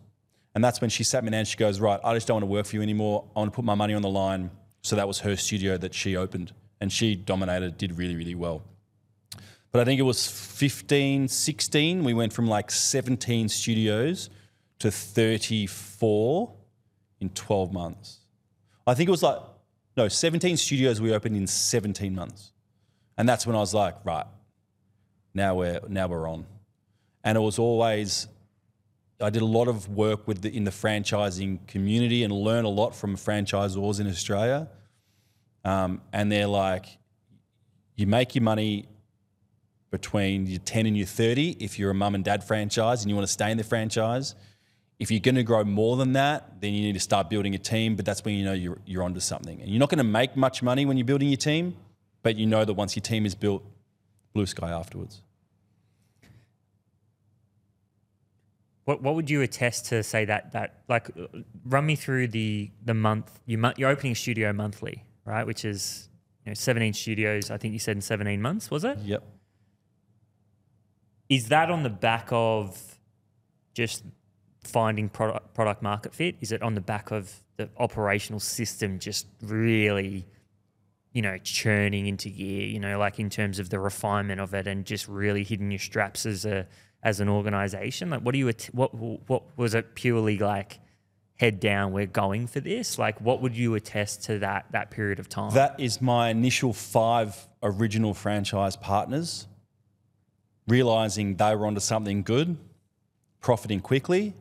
[0.60, 2.44] And that's when she sat me down and she goes, Right, I just don't want
[2.44, 3.24] to work for you anymore.
[3.34, 4.52] I want to put my money on the line.
[4.82, 6.52] So that was her studio that she opened.
[6.82, 8.64] And she dominated, did really, really well.
[9.72, 12.04] But I think it was 15, 16.
[12.04, 14.30] We went from like 17 studios
[14.80, 16.52] to 34
[17.22, 18.18] in 12 months.
[18.86, 19.40] I think it was like,
[19.96, 22.52] no, 17 studios we opened in 17 months.
[23.18, 24.28] And that's when I was like, right,
[25.34, 26.46] now we're, now we're on.
[27.24, 28.28] And it was always,
[29.22, 32.70] I did a lot of work with the, in the franchising community and learned a
[32.70, 34.70] lot from franchisors in Australia.
[35.66, 36.86] Um, and they're like,
[37.96, 38.88] you make your money
[39.92, 43.16] between your 10 and your 30 if you're a mum and dad franchise and you
[43.16, 44.36] want to stay in the franchise.
[45.00, 47.58] If you're going to grow more than that, then you need to start building a
[47.58, 47.96] team.
[47.96, 49.62] But that's when you know you're, you're onto something.
[49.62, 51.76] And you're not going to make much money when you're building your team,
[52.22, 53.64] but you know that once your team is built,
[54.34, 55.22] blue sky afterwards.
[58.90, 61.12] What what would you attest to say that that like
[61.64, 65.46] run me through the the month you mo- you're opening a studio monthly, right?
[65.46, 66.10] Which is
[66.44, 67.52] you know 17 studios.
[67.52, 68.98] I think you said in 17 months, was it?
[68.98, 69.24] Yep.
[71.30, 72.98] Is that on the back of
[73.76, 74.06] just
[74.64, 76.38] finding product product market fit?
[76.42, 80.26] Is it on the back of the operational system just really,
[81.14, 82.66] you know, churning into gear?
[82.66, 85.80] You know, like in terms of the refinement of it and just really hitting your
[85.80, 86.66] straps as a
[87.04, 88.10] as an organization.
[88.10, 90.80] Like, what do you what what was it purely like?
[91.36, 93.00] Head down, we're going for this.
[93.00, 95.54] Like, what would you attest to that that period of time?
[95.54, 99.48] That is my initial five original franchise partners
[100.70, 102.56] realizing they were onto something good,
[103.42, 104.34] profiting quickly,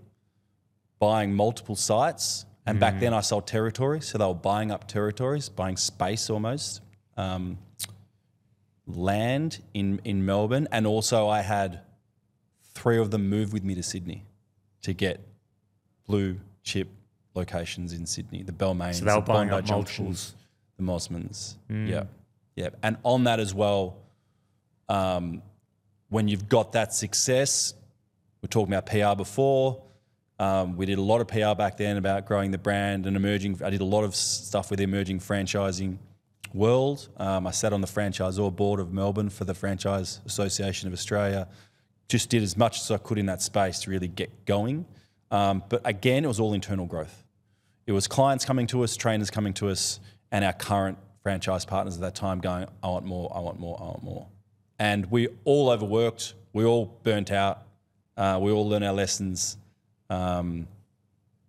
[0.98, 2.44] buying multiple sites.
[2.66, 4.02] And back then I sold territory.
[4.02, 6.82] So they were buying up territories, buying space almost,
[7.16, 7.56] um,
[8.86, 10.68] land in, in Melbourne.
[10.70, 11.80] And also I had
[12.78, 14.24] three of them move with me to Sydney
[14.82, 15.20] to get
[16.06, 16.88] blue chip
[17.34, 20.34] locations in Sydney, the Balmains, So the Bondi Junctions,
[20.76, 21.56] the Mosmans.
[21.68, 22.04] Yeah.
[22.56, 22.70] Yeah.
[22.82, 23.96] And on that as well,
[24.88, 25.42] um,
[26.08, 27.74] when you've got that success,
[28.42, 29.82] we're talking about PR before.
[30.38, 33.60] Um, we did a lot of PR back then about growing the brand and emerging.
[33.64, 35.98] I did a lot of stuff with the emerging franchising
[36.54, 37.08] world.
[37.16, 41.48] Um, I sat on the franchisor board of Melbourne for the Franchise Association of Australia.
[42.08, 44.86] Just did as much as I could in that space to really get going.
[45.30, 47.24] Um, but again, it was all internal growth.
[47.86, 50.00] It was clients coming to us, trainers coming to us,
[50.30, 53.78] and our current franchise partners at that time going, I want more, I want more,
[53.80, 54.26] I want more.
[54.78, 57.62] And we all overworked, we all burnt out,
[58.16, 59.56] uh, we all learned our lessons,
[60.10, 60.68] um,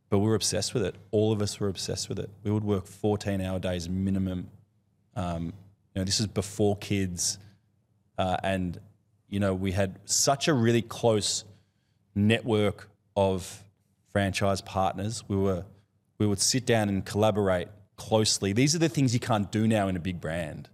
[0.10, 0.96] but we were obsessed with it.
[1.12, 2.30] All of us were obsessed with it.
[2.44, 4.50] We would work 14 hour days minimum.
[5.16, 5.46] Um,
[5.94, 7.38] you know, this is before kids.
[8.18, 8.80] Uh, and,
[9.30, 11.44] you know, we had such a really close
[12.16, 13.64] network of
[14.12, 15.24] franchise partners.
[15.28, 15.66] We were
[16.18, 18.52] we would sit down and collaborate closely.
[18.52, 20.68] These are the things you can't do now in a big brand.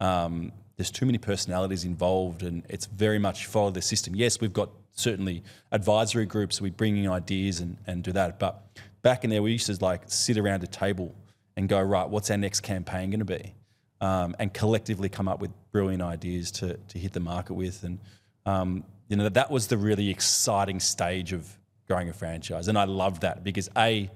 [0.00, 4.14] Um, there's too many personalities involved, and it's very much follow the system.
[4.14, 6.60] Yes, we've got certainly advisory groups.
[6.60, 8.38] We bring in ideas and, and do that.
[8.38, 8.62] But
[9.02, 11.14] back in there, we used to like sit around a table
[11.56, 13.54] and go, right, what's our next campaign going to be?
[14.02, 17.84] Um, and collectively come up with brilliant ideas to, to hit the market with.
[17.84, 17.98] And,
[18.46, 21.46] um, you know, that was the really exciting stage of
[21.86, 22.68] growing a franchise.
[22.68, 24.10] And I loved that because A,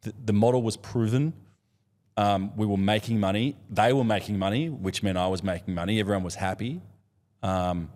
[0.00, 1.34] the, the model was proven.
[2.16, 3.56] Um, we were making money.
[3.68, 6.00] They were making money, which meant I was making money.
[6.00, 6.80] Everyone was happy.
[7.42, 7.90] Um,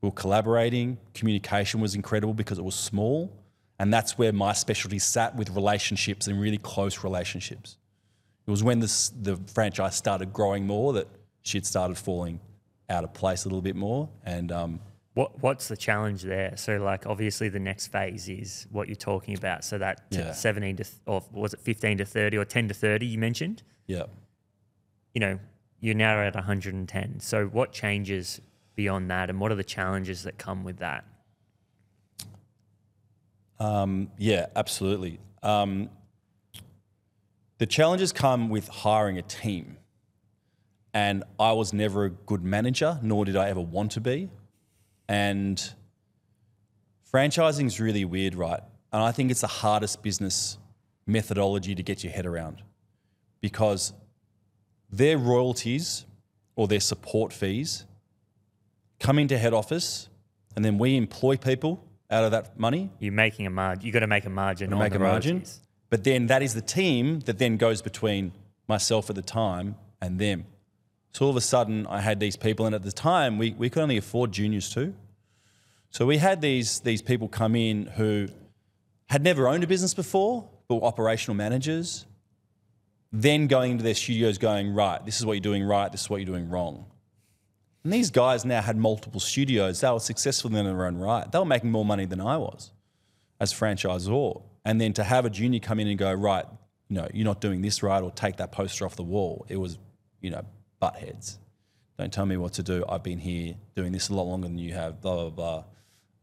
[0.00, 0.98] we were collaborating.
[1.12, 3.30] Communication was incredible because it was small.
[3.78, 7.76] And that's where my specialty sat with relationships and really close relationships.
[8.46, 11.08] It was when this, the franchise started growing more that
[11.42, 12.40] shit started falling
[12.88, 14.08] out of place a little bit more.
[14.24, 14.80] And um,
[15.14, 16.56] What What's the challenge there?
[16.56, 19.64] So, like, obviously, the next phase is what you're talking about.
[19.64, 20.32] So that Yeah.
[20.32, 23.62] 17 to, th- or was it 15 to 30 or 10 to 30 you mentioned?
[23.86, 24.04] yeah,
[25.14, 25.38] You know,
[25.80, 27.20] you're now at 110.
[27.20, 28.40] So, what changes
[28.74, 31.04] beyond that, and what are the challenges that come with that?
[33.60, 35.20] Um, yeah, absolutely.
[35.42, 35.90] Um,
[37.62, 39.76] the challenges come with hiring a team.
[40.92, 44.30] And I was never a good manager, nor did I ever want to be.
[45.08, 45.62] And
[47.14, 48.58] franchising is really weird, right?
[48.92, 50.58] And I think it's the hardest business
[51.06, 52.64] methodology to get your head around
[53.40, 53.92] because
[54.90, 56.04] their royalties
[56.56, 57.86] or their support fees
[58.98, 60.08] come into head office
[60.56, 63.86] and then we employ people out of that money You're making a margin.
[63.86, 65.36] You've got to make a margin on make the a margin.
[65.36, 65.61] royalties.
[65.92, 68.32] But then that is the team that then goes between
[68.66, 70.46] myself at the time and them.
[71.12, 73.68] So all of a sudden, I had these people, and at the time, we, we
[73.68, 74.94] could only afford juniors too.
[75.90, 78.28] So we had these, these people come in who
[79.10, 82.06] had never owned a business before, but were operational managers,
[83.12, 86.08] then going into their studios going, right, this is what you're doing right, this is
[86.08, 86.86] what you're doing wrong.
[87.84, 89.82] And these guys now had multiple studios.
[89.82, 91.30] They were successful in their own right.
[91.30, 92.72] They were making more money than I was
[93.38, 94.42] as franchisor.
[94.64, 96.44] And then to have a junior come in and go, right,
[96.88, 99.46] you know, you're not doing this right, or take that poster off the wall.
[99.48, 99.78] It was,
[100.20, 100.44] you know,
[100.78, 101.38] butt heads.
[101.98, 102.84] Don't tell me what to do.
[102.88, 105.00] I've been here doing this a lot longer than you have.
[105.00, 105.64] Blah blah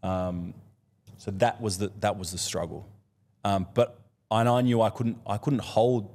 [0.02, 0.28] blah.
[0.28, 0.54] Um,
[1.18, 2.88] so that was the that was the struggle.
[3.44, 4.00] Um, but
[4.32, 6.10] and I knew I couldn't I couldn't hold.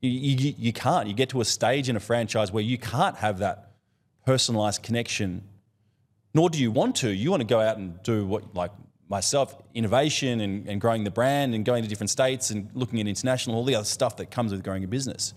[0.00, 1.08] You, you, you can't.
[1.08, 3.72] You get to a stage in a franchise where you can't have that
[4.26, 5.42] personalized connection
[6.34, 7.10] nor do you want to.
[7.10, 8.72] You want to go out and do what, like
[9.08, 13.06] myself, innovation and, and growing the brand and going to different states and looking at
[13.06, 15.34] international, all the other stuff that comes with growing a business.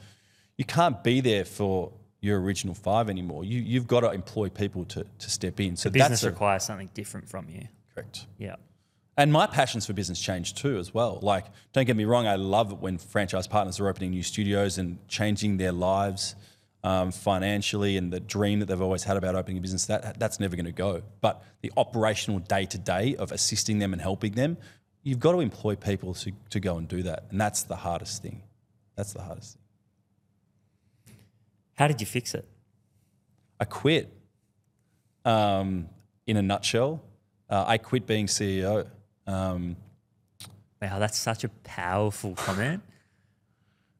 [0.57, 1.91] You can't be there for
[2.21, 3.43] your original five anymore.
[3.43, 5.75] You, you've got to employ people to, to step in.
[5.75, 7.67] So Business that's a, requires something different from you.
[7.93, 8.25] correct.
[8.37, 8.55] Yeah.
[9.17, 11.19] And my passions for business changed too, as well.
[11.21, 14.77] Like, don't get me wrong, I love it when franchise partners are opening new studios
[14.77, 16.35] and changing their lives
[16.83, 19.85] um, financially and the dream that they've always had about opening a business.
[19.85, 21.01] That that's never going to go.
[21.21, 24.57] But the operational day to day of assisting them and helping them,
[25.03, 28.21] you've got to employ people to, to go and do that, and that's the hardest
[28.21, 28.43] thing.
[28.95, 31.15] That's the hardest thing.
[31.75, 32.47] How did you fix it?
[33.59, 34.13] I quit.
[35.25, 35.89] Um,
[36.25, 37.03] in a nutshell,
[37.49, 38.87] uh, I quit being CEO.
[39.25, 39.75] Um,
[40.81, 42.83] Wow, that's such a powerful comment.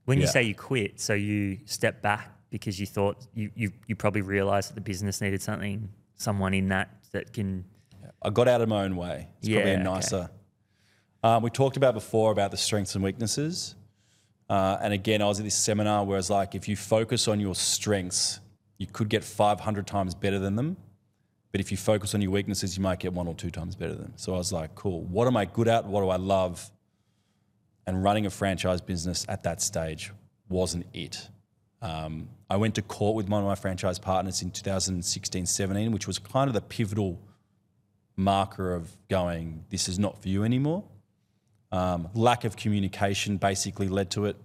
[0.06, 3.96] When you say you quit, so you step back because you thought you, you, you
[3.96, 7.66] probably realized that the business needed something, someone in that that can.
[8.22, 9.28] I got out of my own way.
[9.40, 9.84] It's probably Yeah, a okay.
[9.84, 10.30] nicer.
[11.24, 13.76] Um, we talked about before about the strengths and weaknesses.
[14.50, 17.28] Uh, and again, I was at this seminar where I was like, if you focus
[17.28, 18.40] on your strengths,
[18.78, 20.78] you could get 500 times better than them.
[21.52, 23.94] But if you focus on your weaknesses, you might get one or two times better
[23.94, 24.14] than them.
[24.16, 25.02] So I was like, cool.
[25.02, 25.86] What am I good at?
[25.86, 26.70] What do I love?
[27.86, 30.12] And running a franchise business at that stage
[30.50, 31.30] wasn't it.
[31.82, 36.08] Um, I went to court with one of my franchise partners in 2016 17, which
[36.08, 37.20] was kind of the pivotal
[38.16, 40.84] marker of going, this is not for you anymore.
[41.72, 44.38] Um, lack of communication basically led to it.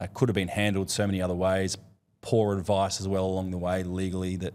[0.00, 1.76] It could have been handled so many other ways.
[2.20, 4.54] Poor advice as well along the way legally that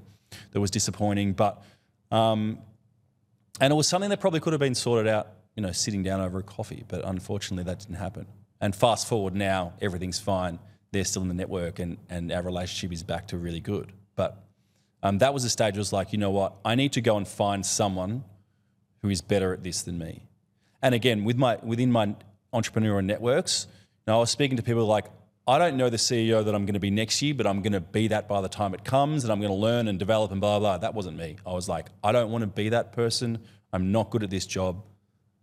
[0.51, 1.33] that was disappointing.
[1.33, 1.63] But
[2.11, 2.59] um,
[3.59, 6.19] and it was something that probably could have been sorted out, you know, sitting down
[6.19, 6.83] over a coffee.
[6.87, 8.27] But unfortunately, that didn't happen.
[8.59, 10.59] And fast forward now, everything's fine.
[10.91, 13.93] They're still in the network, and and our relationship is back to really good.
[14.15, 14.43] But
[15.03, 15.75] um, that was a stage.
[15.75, 16.55] It was like, you know what?
[16.63, 18.23] I need to go and find someone
[19.01, 20.27] who is better at this than me.
[20.81, 22.15] And again, with my within my
[22.53, 23.67] entrepreneurial networks,
[24.07, 25.05] now I was speaking to people like,
[25.47, 27.73] I don't know the CEO that I'm going to be next year, but I'm going
[27.73, 30.31] to be that by the time it comes, and I'm going to learn and develop
[30.31, 30.77] and blah blah.
[30.77, 31.37] That wasn't me.
[31.45, 33.39] I was like, I don't want to be that person.
[33.73, 34.83] I'm not good at this job.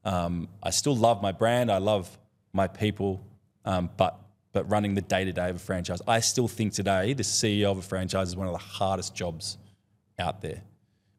[0.05, 1.71] Um, I still love my brand.
[1.73, 2.17] I love
[2.53, 3.25] my people,
[3.65, 4.19] um, but
[4.53, 7.71] but running the day to day of a franchise, I still think today the CEO
[7.71, 9.59] of a franchise is one of the hardest jobs
[10.19, 10.63] out there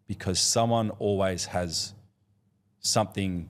[0.07, 1.93] because someone always has
[2.80, 3.49] something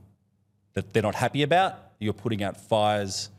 [0.73, 3.30] that they're not happy about, you're putting out fires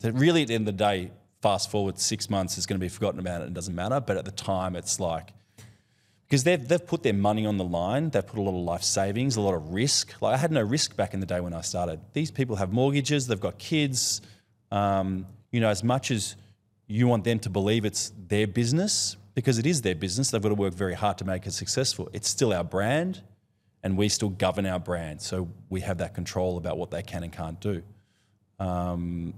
[0.00, 1.10] that really at the end of the day,
[1.42, 3.44] fast forward six months is going to be forgotten about it.
[3.44, 4.00] And it doesn't matter.
[4.00, 5.32] But at the time, it's like,
[6.26, 8.82] because they've, they've put their money on the line, they've put a lot of life
[8.82, 10.14] savings, a lot of risk.
[10.20, 12.00] Like I had no risk back in the day when I started.
[12.12, 14.20] These people have mortgages, they've got kids.
[14.70, 16.36] Um, you know, as much as
[16.86, 20.48] you want them to believe it's their business, because it is their business, they've got
[20.48, 22.08] to work very hard to make it successful.
[22.12, 23.22] It's still our brand,
[23.82, 25.22] and we still govern our brand.
[25.22, 27.82] So we have that control about what they can and can't do.
[28.58, 29.34] Um,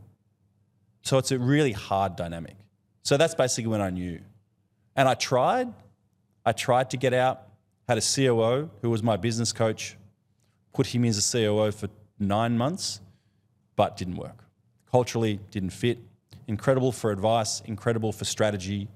[1.03, 2.57] so it's a really hard dynamic.
[3.03, 4.21] So that's basically when I knew.
[4.97, 5.73] And I tried.
[6.45, 7.43] I tried to get out,
[7.89, 9.97] had a COO who was my business coach,
[10.73, 11.89] put him as a COO for
[12.19, 13.01] nine months,
[13.77, 14.45] but didn't work.
[14.91, 15.99] Culturally, didn't fit.
[16.47, 18.89] Incredible for advice, incredible for strategy,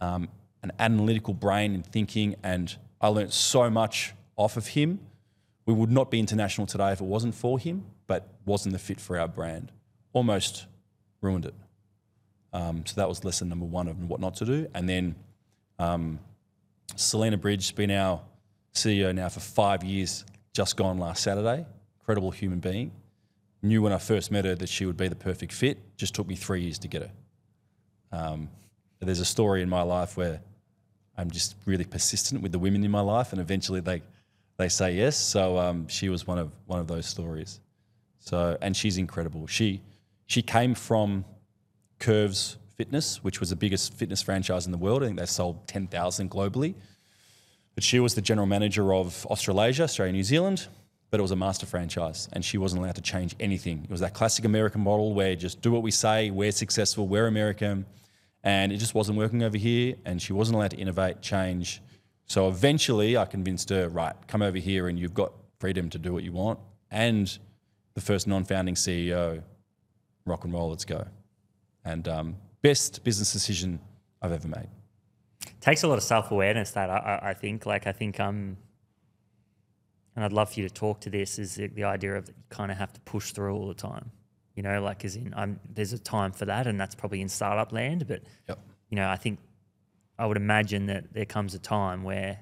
[0.00, 0.28] um,
[0.62, 2.36] an analytical brain and thinking.
[2.42, 5.00] And I learned so much off of him.
[5.64, 9.00] We would not be international today if it wasn't for him, but wasn't the fit
[9.00, 9.72] for our brand.
[10.12, 10.66] Almost
[11.20, 11.54] ruined it.
[12.52, 14.68] Um, so that was lesson number one of what not to do.
[14.74, 15.14] And then
[15.78, 16.18] um,
[16.96, 18.20] Selena Bridge, been our
[18.74, 21.64] CEO now for five years, just gone last Saturday.
[22.00, 22.92] Incredible human being.
[23.62, 25.96] Knew when I first met her that she would be the perfect fit.
[25.96, 27.10] Just took me three years to get her.
[28.10, 28.48] Um,
[29.00, 30.40] there's a story in my life where
[31.16, 34.02] I'm just really persistent with the women in my life, and eventually they
[34.56, 35.16] they say yes.
[35.16, 37.60] So um, she was one of one of those stories.
[38.18, 39.46] So and she's incredible.
[39.46, 39.80] She
[40.26, 41.24] she came from
[41.98, 45.02] Curves Fitness, which was the biggest fitness franchise in the world.
[45.02, 46.74] I think they sold 10,000 globally.
[47.74, 50.66] But she was the general manager of Australasia, Australia, New Zealand,
[51.12, 53.82] but it was a master franchise and she wasn't allowed to change anything.
[53.84, 57.26] It was that classic American model where just do what we say, we're successful, we're
[57.26, 57.84] American.
[58.42, 61.82] And it just wasn't working over here and she wasn't allowed to innovate, change.
[62.24, 66.14] So eventually I convinced her, right, come over here and you've got freedom to do
[66.14, 66.58] what you want.
[66.90, 67.38] And
[67.92, 69.42] the first non founding CEO
[70.24, 71.06] rock and roll, let's go.
[71.84, 73.80] And um, best business decision
[74.22, 74.68] I've ever made.
[75.60, 76.70] takes a lot of self awareness.
[76.70, 78.56] That I, I- think, like, I think, um,
[80.14, 81.38] and I'd love for you to talk to this.
[81.38, 84.10] Is the, the idea of you kind of have to push through all the time.
[84.54, 87.28] You know, like, as in, I'm, there's a time for that, and that's probably in
[87.28, 88.06] startup land.
[88.06, 88.58] But Yep.
[88.90, 89.38] you know, I think
[90.18, 92.38] I would imagine that there comes a time where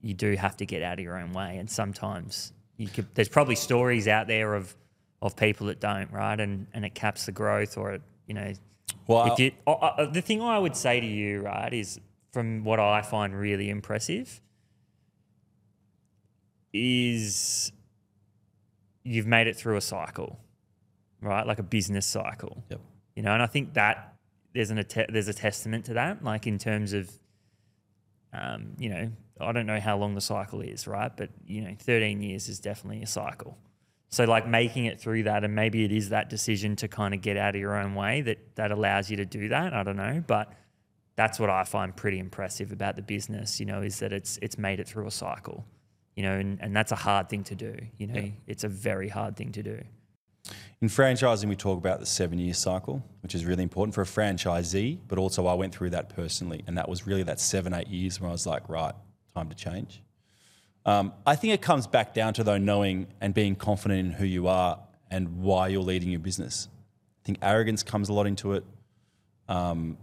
[0.00, 3.06] you do have to get out of your own way, and sometimes you could.
[3.14, 4.74] There's probably stories out there of
[5.20, 6.38] of people that don't, right?
[6.38, 8.52] And and it caps the growth, or it, you know,
[9.06, 12.00] Well, you, the thing I would say to you, right, is
[12.32, 14.40] from what I find really impressive
[16.78, 17.72] is
[19.04, 20.38] you've made it through a cycle,
[21.20, 21.46] right?
[21.46, 22.62] Like a business cycle.
[22.70, 22.80] Yep.
[23.16, 24.14] You know, and I think that
[24.54, 27.10] there's an there's a testament to that, like in terms of,
[28.32, 29.10] um, you know,
[29.40, 31.14] I don't know how long the cycle is, right?
[31.14, 33.56] But you know, 13 years is definitely a cycle.
[34.10, 37.20] So like making it through that, and maybe it is that decision to kind of
[37.20, 39.74] get out of your own way that that allows you to do that.
[39.74, 40.52] I don't know, but
[41.14, 43.60] that's what I find pretty impressive about the business.
[43.60, 45.66] You know, is that it's it's made it through a cycle.
[46.18, 47.76] You know, and, and that's a hard thing to do.
[47.96, 49.80] You know, it's a very hard thing to do.
[50.80, 54.04] In franchising, we talk about the seven year cycle, which is really important for a
[54.04, 56.64] franchisee, but also I went through that personally.
[56.66, 58.96] And that was really that seven, eight years where I was like, right,
[59.32, 60.02] time to change.
[60.84, 64.24] Um, I think it comes back down to, though, knowing and being confident in who
[64.24, 64.80] you are
[65.12, 66.66] and why you're leading your business.
[67.22, 68.64] I think arrogance comes a lot into it,
[69.48, 69.96] um,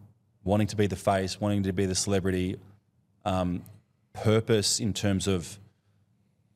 [0.46, 2.56] wanting to be the face, wanting to be the celebrity,
[3.26, 3.64] um,
[4.14, 5.60] purpose in terms of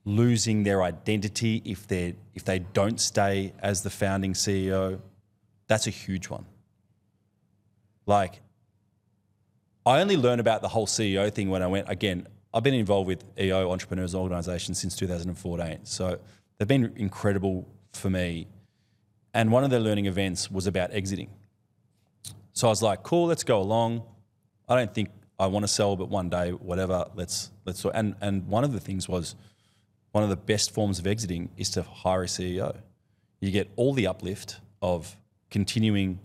[0.10, 4.99] losing their identity if they if they don't stay as the founding CEO,
[5.68, 6.45] that's a huge one.
[8.05, 8.41] Like,
[9.86, 12.28] I only learned about the whole CEO thing when I went again.
[12.53, 16.20] I've been involved with EO Entrepreneurs Organisation since 2014, so
[16.57, 18.47] they've been incredible for me.
[19.36, 21.30] And one of their learning events was about exiting.
[22.53, 24.03] So I was like, "Cool, let's go along."
[24.68, 27.86] I don't think I want to sell, but one day, whatever, let's let's.
[27.86, 29.36] And and one of the things was
[30.12, 32.78] one of the best forms of exiting is to hire a CEO.
[33.39, 35.16] You get all the uplift of
[35.49, 36.20] continuing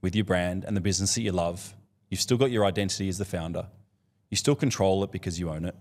[0.00, 1.74] with your brand and the business that you love.
[2.10, 3.66] You've still got your identity as the founder.
[4.30, 5.76] You still control it because you own it.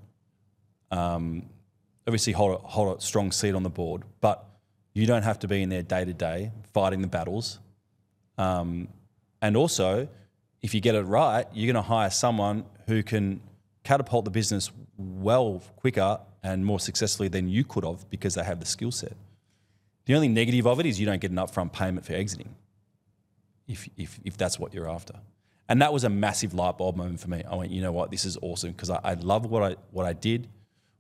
[0.92, 1.50] Um,
[2.06, 4.46] obviously, hold a, hold a strong seat on the board, but
[4.94, 7.60] you don't have to be in there day to day fighting the battles.
[8.38, 8.88] Um,
[9.42, 10.08] and also,
[10.62, 13.42] if you get it right, you're going to hire someone who can
[13.84, 14.72] catapult the business
[15.02, 19.14] well quicker and more successfully than you could have because they have the skill set.
[20.06, 22.56] The only negative of it is you don't get an upfront payment for exiting,
[23.68, 25.16] if, if, if that's what you're after.
[25.70, 27.44] And that was a massive light bulb moment for me.
[27.50, 30.06] I went, you know what, this is awesome because I, I love what I, what
[30.06, 30.48] I did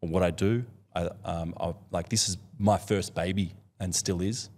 [0.01, 0.63] or what I do.
[0.95, 4.49] I, um, I, like this is my first baby and still is.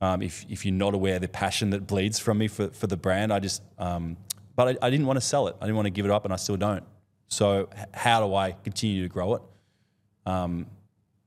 [0.00, 2.96] Um, if if you're not aware, the passion that bleeds from me for, for the
[2.96, 4.16] brand, I just, um,
[4.54, 5.56] but I, I didn't want to sell it.
[5.60, 6.84] I didn't want to give it up, and I still don't.
[7.28, 9.42] So how do I continue to grow it?
[10.26, 10.66] Um,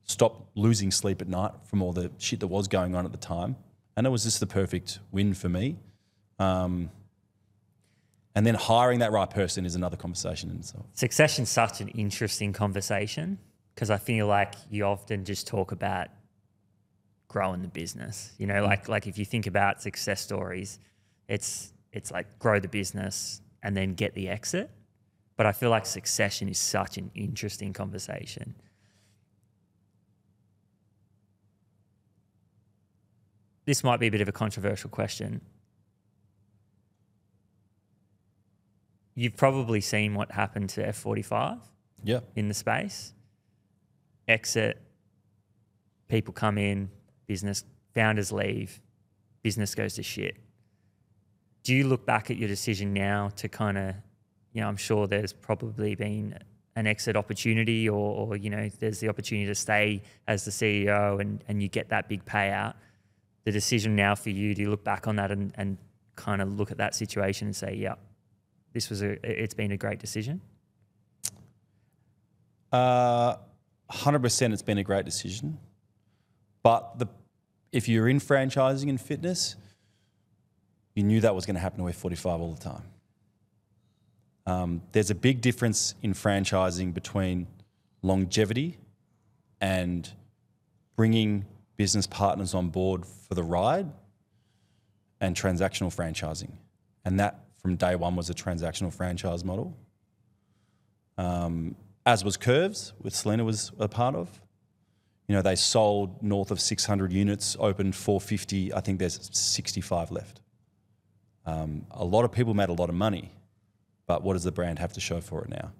[0.04, 3.18] stop losing sleep at night from all the shit that was going on at the
[3.18, 3.56] time,
[3.96, 5.76] and it was just the perfect win for me.
[6.38, 6.90] Um,
[8.34, 10.86] and then hiring that right person is another conversation in itself.
[10.94, 13.38] Succession's such an interesting conversation
[13.74, 16.08] because I feel like you often just talk about
[17.28, 18.32] growing the business.
[18.38, 20.78] You know, like like if you think about success stories,
[21.28, 24.70] it's it's like grow the business and then get the exit.
[25.40, 28.54] But I feel like succession is such an interesting conversation.
[33.64, 35.40] This might be a bit of a controversial question.
[39.14, 41.62] You've probably seen what happened to F45
[42.04, 42.20] Yeah.
[42.36, 43.14] in the space.
[44.28, 44.78] Exit,
[46.08, 46.90] people come in,
[47.26, 47.64] business
[47.94, 48.82] founders leave,
[49.42, 50.36] business goes to shit.
[51.62, 53.94] Do you look back at your decision now to kind of,
[54.52, 56.38] you know, I'm sure there's probably been
[56.76, 61.20] an exit opportunity or, or, you know, there's the opportunity to stay as the CEO
[61.20, 62.74] and, and you get that big payout.
[63.44, 65.78] The decision now for you, do you look back on that and, and
[66.16, 67.94] kind of look at that situation and say, yeah,
[68.72, 70.40] this was a, it's been a great decision?
[72.70, 73.36] Uh,
[73.90, 75.58] 100% it's been a great decision.
[76.62, 77.06] But the,
[77.72, 79.56] if you're in franchising and fitness,
[80.94, 82.82] you knew that was going to happen to F45 all the time.
[84.50, 87.46] Um, there's a big difference in franchising between
[88.02, 88.78] longevity
[89.60, 90.10] and
[90.96, 91.44] bringing
[91.76, 93.86] business partners on board for the ride
[95.20, 96.52] and transactional franchising.
[97.04, 99.76] And that from day one was a transactional franchise model
[101.20, 101.76] um,
[102.06, 104.40] as was Curves, which Selena was a part of.
[105.28, 108.72] You know, they sold north of 600 units, opened 450.
[108.72, 110.40] I think there's 65 left.
[111.46, 113.30] Um, a lot of people made a lot of money,
[114.10, 115.70] but what does the brand have to show for it now?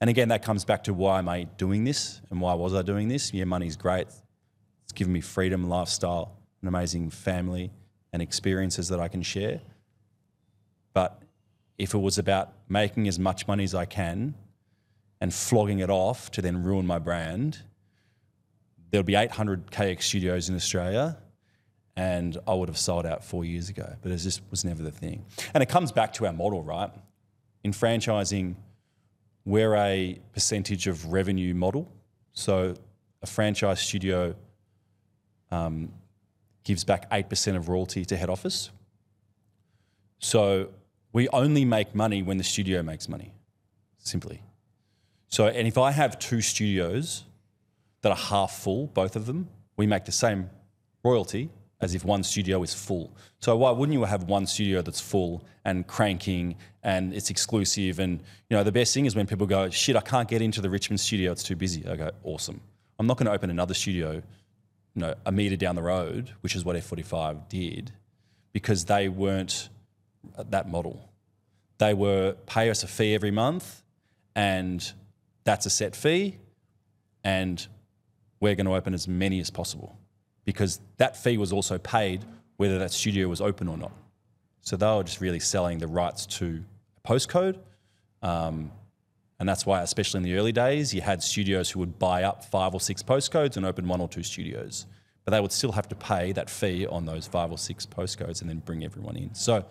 [0.00, 2.82] And again, that comes back to why am I doing this and why was I
[2.82, 3.34] doing this?
[3.34, 4.06] Yeah, money's great.
[4.84, 7.72] It's given me freedom, lifestyle, an amazing family,
[8.12, 9.62] and experiences that I can share.
[10.92, 11.20] But
[11.76, 14.36] if it was about making as much money as I can
[15.20, 17.58] and flogging it off to then ruin my brand,
[18.92, 21.18] there'll be 800 KX studios in Australia
[21.96, 23.96] and I would have sold out four years ago.
[24.02, 25.24] But it just was never the thing.
[25.52, 26.92] And it comes back to our model, right?
[27.62, 28.54] In franchising,
[29.44, 31.90] we're a percentage of revenue model.
[32.32, 32.74] So
[33.22, 34.34] a franchise studio
[35.50, 35.92] um,
[36.64, 38.70] gives back 8% of royalty to head office.
[40.18, 40.68] So
[41.12, 43.32] we only make money when the studio makes money,
[43.98, 44.42] simply.
[45.28, 47.24] So, and if I have two studios
[48.02, 50.50] that are half full, both of them, we make the same
[51.02, 51.50] royalty
[51.80, 53.16] as if one studio is full.
[53.40, 57.98] So why wouldn't you have one studio that's full and cranking and it's exclusive?
[57.98, 60.60] And you know, the best thing is when people go, "Shit, I can't get into
[60.60, 62.60] the Richmond studio; it's too busy." I go, "Awesome!
[62.98, 64.22] I'm not going to open another studio, you
[65.02, 67.92] know, a meter down the road, which is what F45 did,
[68.52, 69.70] because they weren't
[70.36, 71.08] uh, that model.
[71.78, 73.82] They were pay us a fee every month,
[74.34, 74.92] and
[75.44, 76.38] that's a set fee,
[77.24, 77.66] and
[78.38, 79.99] we're going to open as many as possible
[80.50, 82.24] because that fee was also paid
[82.56, 83.92] whether that studio was open or not.
[84.62, 86.64] So they were just really selling the rights to
[87.04, 87.56] a postcode.
[88.20, 88.72] Um,
[89.38, 92.44] and that's why, especially in the early days, you had studios who would buy up
[92.44, 94.86] five or six postcodes and open one or two studios.
[95.24, 98.40] But they would still have to pay that fee on those five or six postcodes
[98.40, 99.32] and then bring everyone in.
[99.34, 99.64] So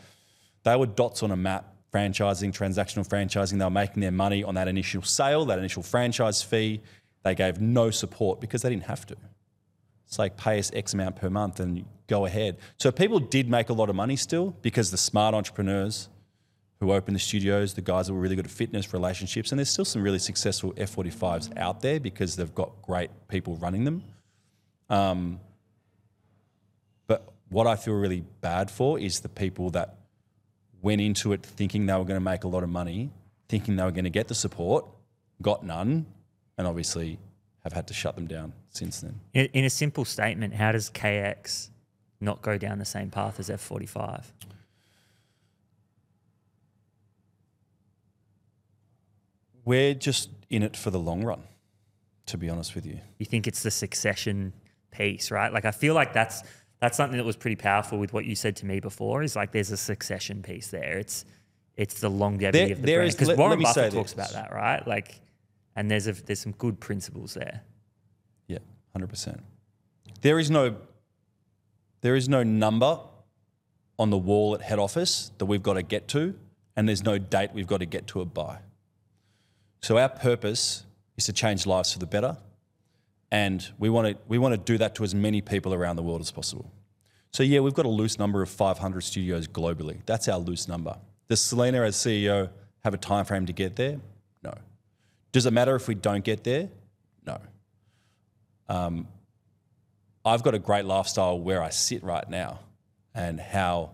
[0.63, 3.59] they were dots on a map, franchising, transactional franchising.
[3.59, 6.79] They were making their money on that initial sale, that initial franchise fee.
[7.23, 9.17] They gave no support because they didn't have to.
[10.09, 12.57] It's like pay us X amount per month and go ahead.
[12.79, 16.09] So people did make a lot of money still because the smart entrepreneurs
[16.79, 19.69] who opened the studios, the guys that were really good at fitness, relationships, and there's
[19.69, 24.03] still some really successful F45s out there because they've got great people running them.
[24.89, 25.39] Um,
[27.05, 29.97] but what I feel really bad for is the people that
[30.81, 33.11] went into it thinking they were going to make a lot of money,
[33.47, 34.87] thinking they were going to get the support,
[35.39, 36.07] got none,
[36.57, 37.19] and obviously
[37.63, 39.19] have had to shut them down since then.
[39.33, 41.69] In, in a simple statement, how does KX
[42.21, 44.25] not go down the same path as F45?
[49.65, 51.43] We're just in it for the long run,
[52.27, 52.99] to be honest with you.
[53.19, 54.53] You think it's the succession
[54.91, 55.51] piece, right?
[55.53, 56.43] Like I feel like that's
[56.79, 59.21] that's something that was pretty powerful with what you said to me before.
[59.21, 60.97] Is like there's a succession piece there.
[60.97, 61.25] It's
[61.75, 64.85] it's the longevity There- of the there brand because Warren Buffett talks about that, right?
[64.87, 65.21] Like,
[65.75, 67.61] and there's a, there's some good principles there.
[68.49, 68.57] Yeah,
[68.91, 69.41] hundred percent.
[70.19, 70.75] There is no
[72.01, 72.99] there is no number
[73.97, 76.35] on the wall at head office that we've got to get to,
[76.75, 78.59] and there's no date we've got to get to it by.
[79.81, 80.85] So our purpose
[81.17, 82.37] is to change lives for the better,
[83.31, 86.03] and we want to we want to do that to as many people around the
[86.03, 86.71] world as possible.
[87.31, 89.99] So yeah, we've got a loose number of 500 studios globally.
[90.05, 90.97] That's our loose number.
[91.29, 92.49] Does Selena as CEO
[92.83, 93.99] have a time frame to get there?
[94.41, 94.53] No.
[95.31, 96.69] Does it matter if we don't get there?
[98.69, 99.07] Um,
[100.23, 102.59] I've got a great lifestyle where I sit right now
[103.13, 103.91] and how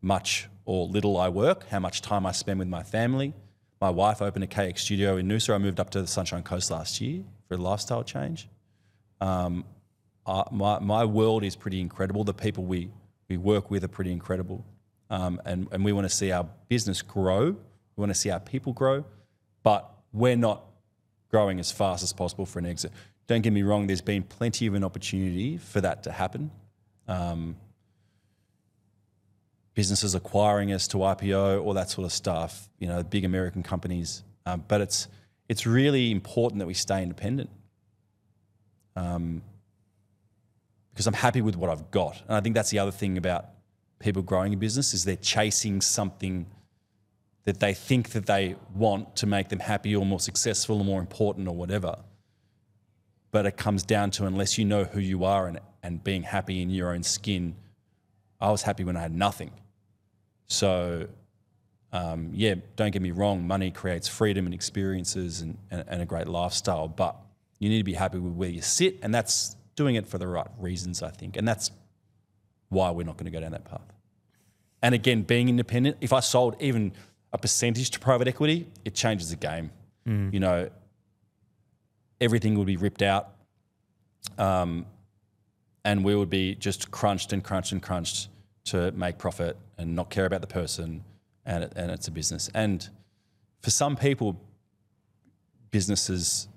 [0.00, 3.34] much or little I work, how much time I spend with my family.
[3.80, 5.54] My wife opened a KX studio in Noosa.
[5.54, 8.48] I moved up to the Sunshine Coast last year for a lifestyle change.
[9.20, 9.64] Um,
[10.24, 12.24] uh, my, my world is pretty incredible.
[12.24, 12.90] The people we,
[13.28, 14.64] we work with are pretty incredible.
[15.08, 17.50] Um, and, and we want to see our business grow.
[17.50, 19.04] We want to see our people grow,
[19.62, 20.64] but we're not
[21.30, 22.92] growing as fast as possible for an exit.
[23.26, 26.50] Don't get me wrong, there's been plenty of an opportunity for that to happen.
[27.08, 27.56] Um,
[29.74, 34.22] businesses acquiring us to IPO, all that sort of stuff, you know, big American companies.
[34.46, 35.08] Um, but it's,
[35.48, 37.50] it's really important that we stay independent.
[38.94, 39.42] Um,
[40.92, 42.22] because I'm happy with what I've got.
[42.26, 43.50] And I think that's the other thing about
[43.98, 46.46] people growing a business is they're chasing something
[47.44, 51.00] that they think that they want to make them happy or more successful or more
[51.00, 51.96] important or whatever.
[53.32, 56.62] But it comes down to unless you know who you are and, and being happy
[56.62, 57.56] in your own skin.
[58.40, 59.50] I was happy when I had nothing.
[60.46, 61.08] So,
[61.92, 66.06] um, yeah, don't get me wrong, money creates freedom and experiences and, and, and a
[66.06, 67.16] great lifestyle, but
[67.58, 68.98] you need to be happy with where you sit.
[69.02, 71.36] And that's doing it for the right reasons, I think.
[71.36, 71.70] And that's
[72.68, 73.92] why we're not going to go down that path.
[74.82, 76.92] And again, being independent, if I sold even
[77.32, 79.70] a percentage to private equity, it changes the game.
[80.32, 80.70] You know,
[82.20, 83.30] everything would be ripped out.
[84.38, 84.86] Um,
[85.84, 88.28] and we would be just crunched and crunched and crunched
[88.64, 91.04] to make profit and not care about the person.
[91.44, 92.50] And, it, and it's a business.
[92.54, 92.88] And
[93.62, 94.40] for some people,
[95.70, 96.48] businesses,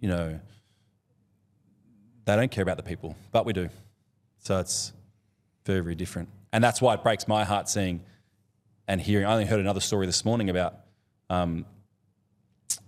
[0.00, 0.40] you know,
[2.24, 3.68] they don't care about the people, but we do.
[4.38, 4.92] So it's
[5.64, 6.28] very, very different.
[6.52, 8.02] And that's why it breaks my heart seeing
[8.88, 9.26] and hearing.
[9.26, 10.76] I only heard another story this morning about
[11.28, 11.66] um,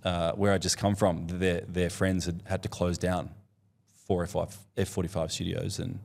[0.05, 1.27] uh, where I just come from.
[1.27, 3.31] Their, their friends had had to close down
[3.95, 5.99] four F5, F45 studios and,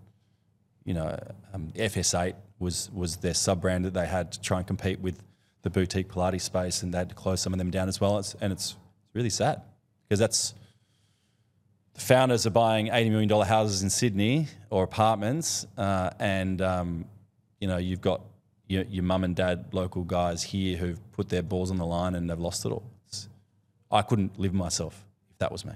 [0.83, 1.17] you know,
[1.53, 5.23] um, FS8 was, was their sub brand that they had to try and compete with
[5.61, 8.19] the boutique Pilates space and they had to close some of them down as well.
[8.19, 8.75] It's, and it's
[9.13, 9.61] really sad
[10.03, 10.53] because that's,
[11.93, 17.05] the founders are buying $80 million houses in Sydney or apartments, uh, and um,
[17.59, 18.21] you know you've got
[18.67, 22.15] your, your mum and dad local guys here who've put their balls on the line
[22.15, 22.83] and they've lost it all.
[23.93, 25.73] I couldn't live myself if that was me.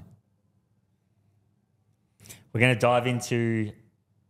[2.52, 3.72] We're going to dive into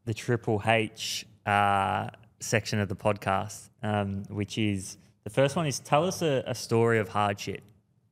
[0.05, 2.09] the Triple H uh,
[2.41, 6.53] section of the podcast, um, which is the first one is tell us a, a
[6.53, 7.61] story of hardship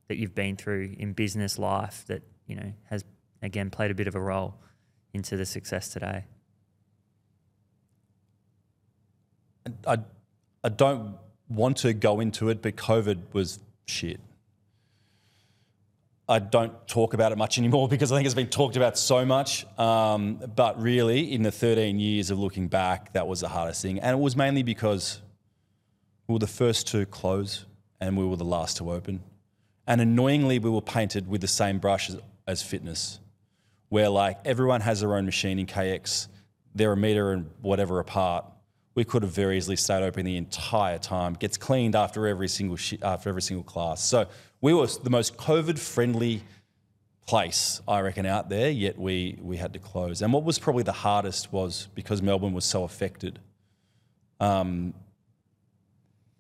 [0.08, 3.04] that you've been through in business life that you know has
[3.42, 4.56] again played a bit of a role
[5.14, 6.24] into the success today.
[9.86, 9.98] I,
[10.64, 11.16] I don't
[11.50, 14.20] want to go into it, but COVID was shit.
[16.28, 19.26] I don't talk about it much anymore because I think it's been talked about so
[19.26, 19.66] much.
[19.78, 24.00] Um, but really, in the 13 years of looking back, that was the hardest thing.
[24.00, 25.22] And it was mainly because
[26.28, 27.66] we were the first to close
[28.02, 29.22] and we were the last to open.
[29.88, 32.18] And annoyingly, we were painted with the same brush as,
[32.48, 33.20] as fitness,
[33.90, 36.28] where like everyone has their own machine in KX,
[36.74, 38.46] they're a meter and whatever apart.
[38.96, 41.34] We could have very easily stayed open the entire time.
[41.34, 44.04] Gets cleaned after every single shi after every single class.
[44.04, 44.28] So
[44.62, 46.44] we were the most COVID friendly
[47.26, 48.70] place I reckon out there.
[48.70, 50.22] Yet we we had to close.
[50.22, 53.40] And what was probably the hardest was because Melbourne was so affected.
[54.40, 54.94] Um,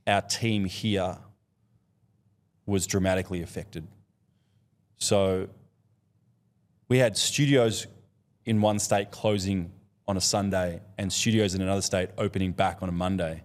[0.07, 1.17] our team here
[2.65, 3.87] was dramatically affected.
[4.97, 5.49] So
[6.87, 7.87] we had studios
[8.45, 9.71] in one state closing
[10.07, 13.43] on a Sunday and studios in another state opening back on a Monday.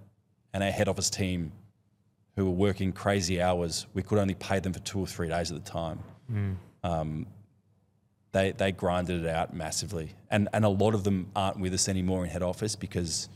[0.53, 1.53] And our head office team,
[2.41, 5.53] who were working crazy hours, we could only pay them for two or three days
[5.53, 5.99] at a time.
[6.83, 7.27] Um,
[8.33, 10.15] they, they grinded it out massively.
[10.31, 13.29] And, and a lot of them aren't with us anymore in head office because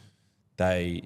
[0.57, 1.03] they,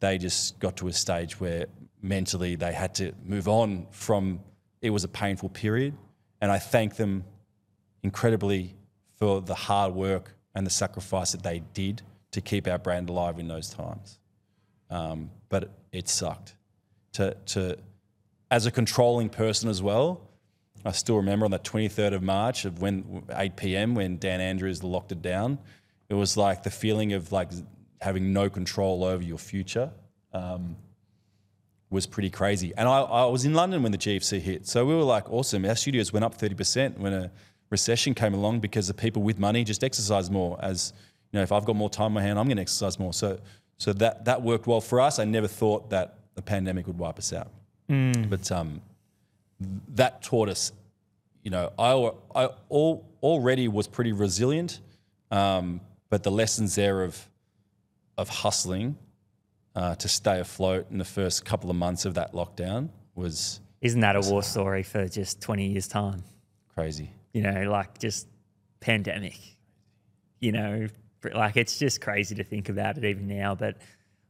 [0.00, 1.64] they just got to a stage where
[2.02, 4.40] mentally they had to move on from
[4.82, 5.96] it was a painful period.
[6.42, 7.24] And I thank them
[8.02, 8.74] incredibly
[9.16, 12.02] for the hard work and the sacrifice that they did
[12.32, 14.18] to keep our brand alive in those times.
[14.90, 16.56] Um, but it, it sucked.
[17.14, 17.78] To, to,
[18.50, 20.20] as a controlling person as well,
[20.84, 23.94] I still remember on the 23rd of March of when 8 p.m.
[23.94, 25.58] when Dan Andrews locked it down.
[26.08, 27.50] It was like the feeling of like
[28.00, 29.90] having no control over your future
[30.32, 30.76] um,
[31.90, 32.72] was pretty crazy.
[32.76, 35.64] And I, I was in London when the GFC hit, so we were like, awesome.
[35.64, 37.30] Our studios went up 30% when a
[37.70, 40.58] recession came along because the people with money just exercise more.
[40.60, 40.92] As
[41.30, 43.12] you know, if I've got more time on my hand, I'm going to exercise more.
[43.12, 43.38] So,
[43.78, 45.18] so that that worked well for us.
[45.18, 47.50] I never thought that the pandemic would wipe us out,
[47.88, 48.80] but um,
[49.94, 50.72] that taught us.
[51.42, 52.10] You know, I
[52.44, 54.80] I all, already was pretty resilient,
[55.30, 57.28] um, but the lessons there of
[58.16, 58.96] of hustling
[59.74, 64.00] uh, to stay afloat in the first couple of months of that lockdown was Isn't
[64.00, 66.22] that a war story for just 20 years' time?
[66.74, 67.10] crazy.
[67.32, 68.26] You know, like just
[68.80, 69.38] pandemic.
[70.40, 70.88] You know,
[71.34, 73.76] like it's just crazy to think about it even now, but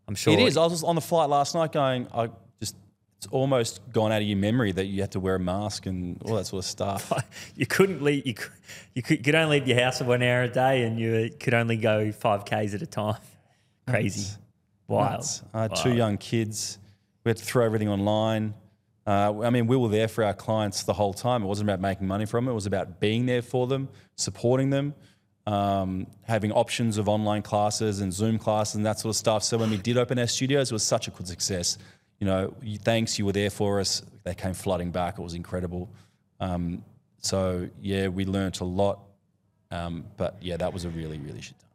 [0.09, 0.57] I'm sure It is.
[0.57, 2.29] I was on the flight last night going, I
[2.61, 2.77] just,
[3.19, 6.21] it's almost gone out of your memory that you had to wear a mask and
[6.25, 7.13] all that sort of stuff.
[7.57, 8.27] you couldn't leave.
[8.27, 8.51] You could,
[8.95, 11.55] you could, could only leave your house for one hour a day, and you could
[11.55, 13.21] only go five k's at a time.
[13.89, 14.37] Crazy,
[14.89, 15.13] wild.
[15.13, 15.43] Nuts.
[15.55, 16.79] I had two young kids.
[17.25, 18.55] We had to throw everything online.
[19.07, 21.43] Uh, I mean, we were there for our clients the whole time.
[21.43, 22.53] It wasn't about making money from it.
[22.53, 24.95] It was about being there for them, supporting them,
[25.47, 29.43] um, having options of online classes and Zoom classes and that sort of stuff.
[29.43, 31.79] So when we did open our studios, it was such a good success.
[32.21, 34.03] You know, you- thanks, you were there for us.
[34.25, 35.19] They came flooding back.
[35.19, 35.91] It was incredible.
[36.39, 36.85] Um,
[37.19, 39.01] so yeah, we learnt a lot.
[39.71, 41.69] Um, but yeah, that was a really, really shit time.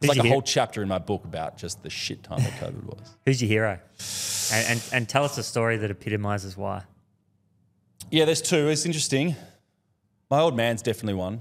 [0.00, 2.52] It's like a hero- whole chapter in my book about just the shit time that
[2.60, 3.16] COVID was.
[3.24, 3.78] Who's your hero?
[4.52, 6.82] And, and and tell us a story that epitomizes why.
[8.10, 8.68] Yeah, there's two.
[8.68, 9.36] It's interesting.
[10.30, 11.40] My old man's definitely one.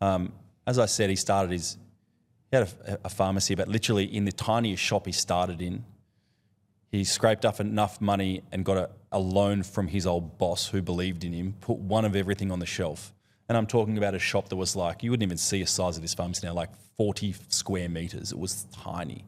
[0.00, 0.32] Um,
[0.66, 1.76] as I said, he started his,
[2.50, 5.84] he had a, a pharmacy, but literally in the tiniest shop he started in,
[6.90, 10.80] he scraped up enough money and got a, a loan from his old boss who
[10.80, 13.12] believed in him, put one of everything on the shelf.
[13.48, 15.96] And I'm talking about a shop that was like, you wouldn't even see a size
[15.96, 18.32] of this pharmacy now, like 40 square meters.
[18.32, 19.24] It was tiny.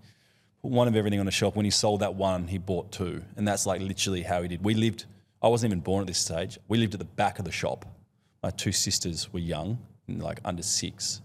[0.62, 1.56] Put one of everything on the shelf.
[1.56, 3.22] When he sold that one, he bought two.
[3.36, 4.62] And that's like literally how he did.
[4.62, 5.06] We lived,
[5.42, 6.58] I wasn't even born at this stage.
[6.68, 7.86] We lived at the back of the shop.
[8.42, 9.78] My two sisters were young,
[10.18, 11.20] like under six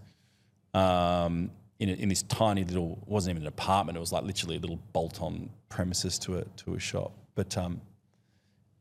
[0.74, 3.96] um, in, a, in this tiny little, wasn't even an apartment.
[3.96, 7.12] It was like literally a little bolt-on premises to a to a shop.
[7.34, 7.80] But um,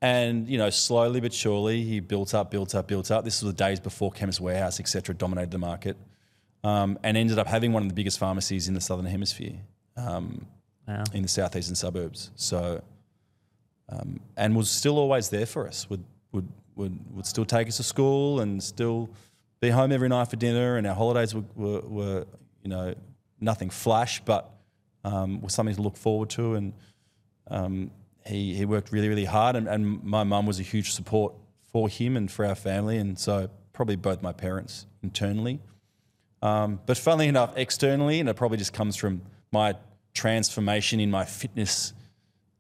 [0.02, 3.24] and you know, slowly but surely, he built up, built up, built up.
[3.26, 5.98] This was the days before Chemist Warehouse, etc., dominated the market,
[6.64, 9.56] um, and ended up having one of the biggest pharmacies in the southern hemisphere,
[9.98, 10.46] um,
[10.88, 11.04] Wow.
[11.14, 12.30] in the southeastern suburbs.
[12.36, 12.84] So,
[13.90, 15.90] um, and was still always there for us.
[15.90, 19.10] Would would would would still take us to school and still
[19.60, 20.78] be home every night for dinner.
[20.78, 22.26] And our holidays were were, were
[22.64, 22.96] you know
[23.40, 24.50] nothing flash, but
[25.04, 26.56] um, was something to look forward to.
[26.56, 26.74] And
[27.48, 27.92] um,
[28.26, 29.56] he he worked really really hard.
[29.56, 31.34] And, and my mum was a huge support
[31.72, 32.98] for him and for our family.
[32.98, 35.60] And so probably both my parents internally.
[36.42, 39.76] Um, but funnily enough, externally, and it probably just comes from my
[40.14, 41.94] transformation in my fitness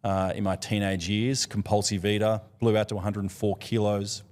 [0.04, 1.46] uh, in my teenage years.
[1.46, 4.24] Compulsive eater, blew out to 104 kilos.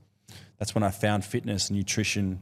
[0.60, 2.40] That's when I found fitness, nutrition,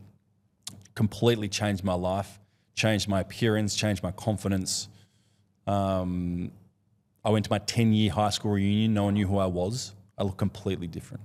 [0.96, 2.40] completely changed my life,
[2.76, 4.88] changed my appearance, changed my confidence.
[5.68, 6.52] Um,
[7.24, 8.94] I went to my 10 year high school reunion.
[8.94, 9.94] No one knew who I was.
[10.18, 11.24] I look completely different.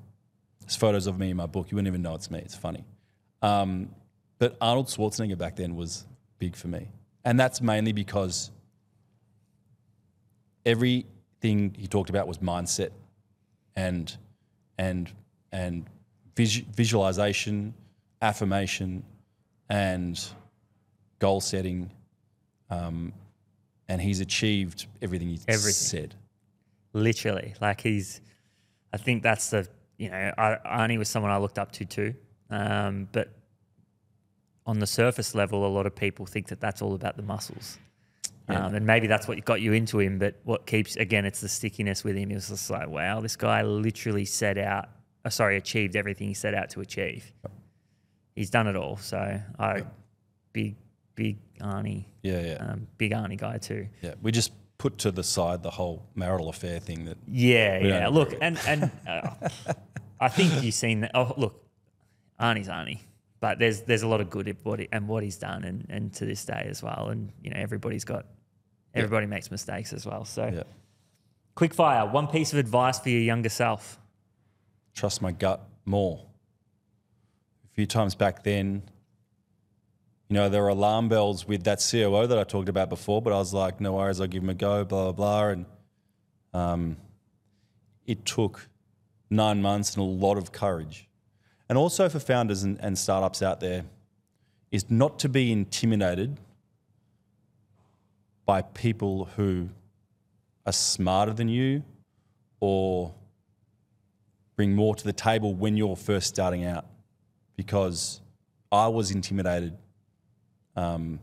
[0.61, 1.71] There's photos of me in my book.
[1.71, 2.41] You wouldn't even know it's me.
[2.41, 2.85] It's funny.
[3.43, 3.91] Um,
[4.39, 6.07] but Arnold Schwarzenegger back then was
[6.39, 6.89] big for me.
[7.25, 8.51] And that's mainly because
[10.65, 12.91] everything he talked about was mindset
[13.77, 14.17] and
[14.79, 15.11] and
[15.53, 15.87] and
[16.37, 17.75] vis- visualization,
[18.21, 19.05] affirmation,
[19.69, 20.23] and
[21.19, 21.91] goal setting.
[22.71, 23.13] Um,
[23.89, 25.73] and he's achieved everything he Everything.
[25.73, 26.15] said.
[26.93, 28.21] literally like he's
[28.93, 29.69] i think that's the
[29.99, 32.15] you know I, arnie was someone i looked up to too
[32.51, 33.33] um, but
[34.67, 37.79] on the surface level a lot of people think that that's all about the muscles
[38.49, 41.49] um, and maybe that's what got you into him but what keeps again it's the
[41.49, 44.89] stickiness with him it was just like wow this guy literally set out
[45.25, 47.33] uh, sorry achieved everything he set out to achieve
[48.37, 49.83] he's done it all so i
[50.53, 50.77] big
[51.17, 54.15] big arnie Yeah, yeah, um, big arnie guy too yeah.
[54.23, 58.09] We just put to the side the whole marital affair thing that Yeah, yeah.
[58.09, 59.31] Look, and and uh,
[60.21, 61.13] I think you've seen that.
[61.15, 61.65] Oh, look,
[62.39, 63.01] Arnie's Arnie,
[63.41, 65.87] but there's there's a lot of good at what he, and what he's done, and
[65.89, 67.09] and to this day as well.
[67.09, 68.27] And you know, everybody's got
[68.95, 70.27] everybody makes mistakes as well.
[70.27, 70.63] So, yeah,
[71.55, 72.05] quick fire.
[72.07, 73.99] One piece of advice for your younger self.
[74.95, 76.26] trust my gut more.
[77.77, 78.83] Few times back then,
[80.29, 83.33] you know, there were alarm bells with that COO that I talked about before, but
[83.33, 85.49] I was like, no worries, I'll give him a go, blah, blah, blah.
[85.51, 85.67] And
[86.53, 86.97] um,
[88.07, 88.69] it took
[89.31, 91.07] nine months and a lot of courage
[91.69, 93.85] and also for founders and, and startups out there,
[94.71, 96.39] is not to be intimidated
[98.45, 99.69] by people who
[100.65, 101.83] are smarter than you
[102.61, 103.13] or
[104.55, 106.87] bring more to the table when you're first starting out.
[107.57, 108.21] Because
[108.71, 109.77] I was intimidated,
[110.77, 111.19] um,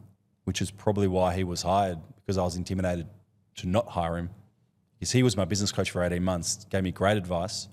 [0.46, 3.08] which is probably why he was hired, because I was intimidated
[3.58, 4.30] to not hire him.
[5.00, 7.68] Because he was my business coach for 18 months, gave me great advice.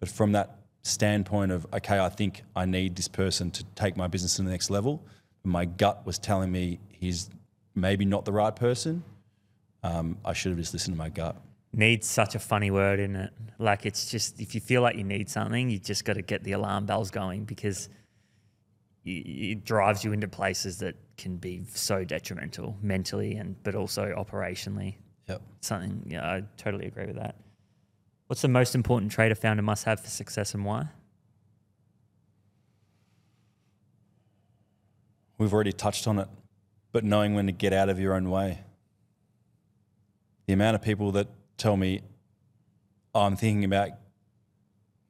[0.00, 4.06] But from that standpoint of, okay, I think I need this person to take my
[4.06, 5.04] business to the next level,
[5.44, 7.30] my gut was telling me he's
[7.74, 9.02] maybe not the right person.
[9.82, 11.36] Um, I should have just listened to my gut.
[11.72, 13.32] Needs such a funny word, in it?
[13.58, 16.42] Like it's just if you feel like you need something, you just got to get
[16.42, 17.88] the alarm bells going because
[19.04, 24.96] it drives you into places that can be so detrimental mentally and but also operationally.
[25.28, 25.42] Yep.
[25.60, 27.36] Something, yeah, I totally agree with that.
[28.26, 30.88] What's the most important trait a founder must have for success and why?
[35.38, 36.28] We've already touched on it,
[36.92, 38.60] but knowing when to get out of your own way.
[40.46, 42.02] The amount of people that tell me,
[43.14, 43.90] oh, I'm thinking about,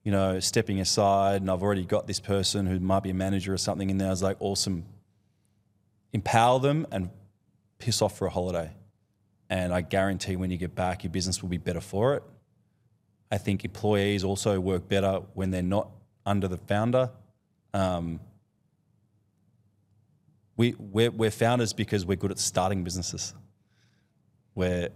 [0.03, 3.53] you know, stepping aside and I've already got this person who might be a manager
[3.53, 4.09] or something in there.
[4.09, 4.85] I was like, awesome.
[6.13, 7.11] Empower them and
[7.79, 8.73] piss off for a holiday.
[9.49, 12.23] And I guarantee when you get back, your business will be better for it.
[13.31, 15.91] I think employees also work better when they're not
[16.25, 17.11] under the founder.
[17.75, 18.21] Um,
[20.57, 23.35] we, we're, we're founders because we're good at starting businesses.
[24.55, 24.91] Where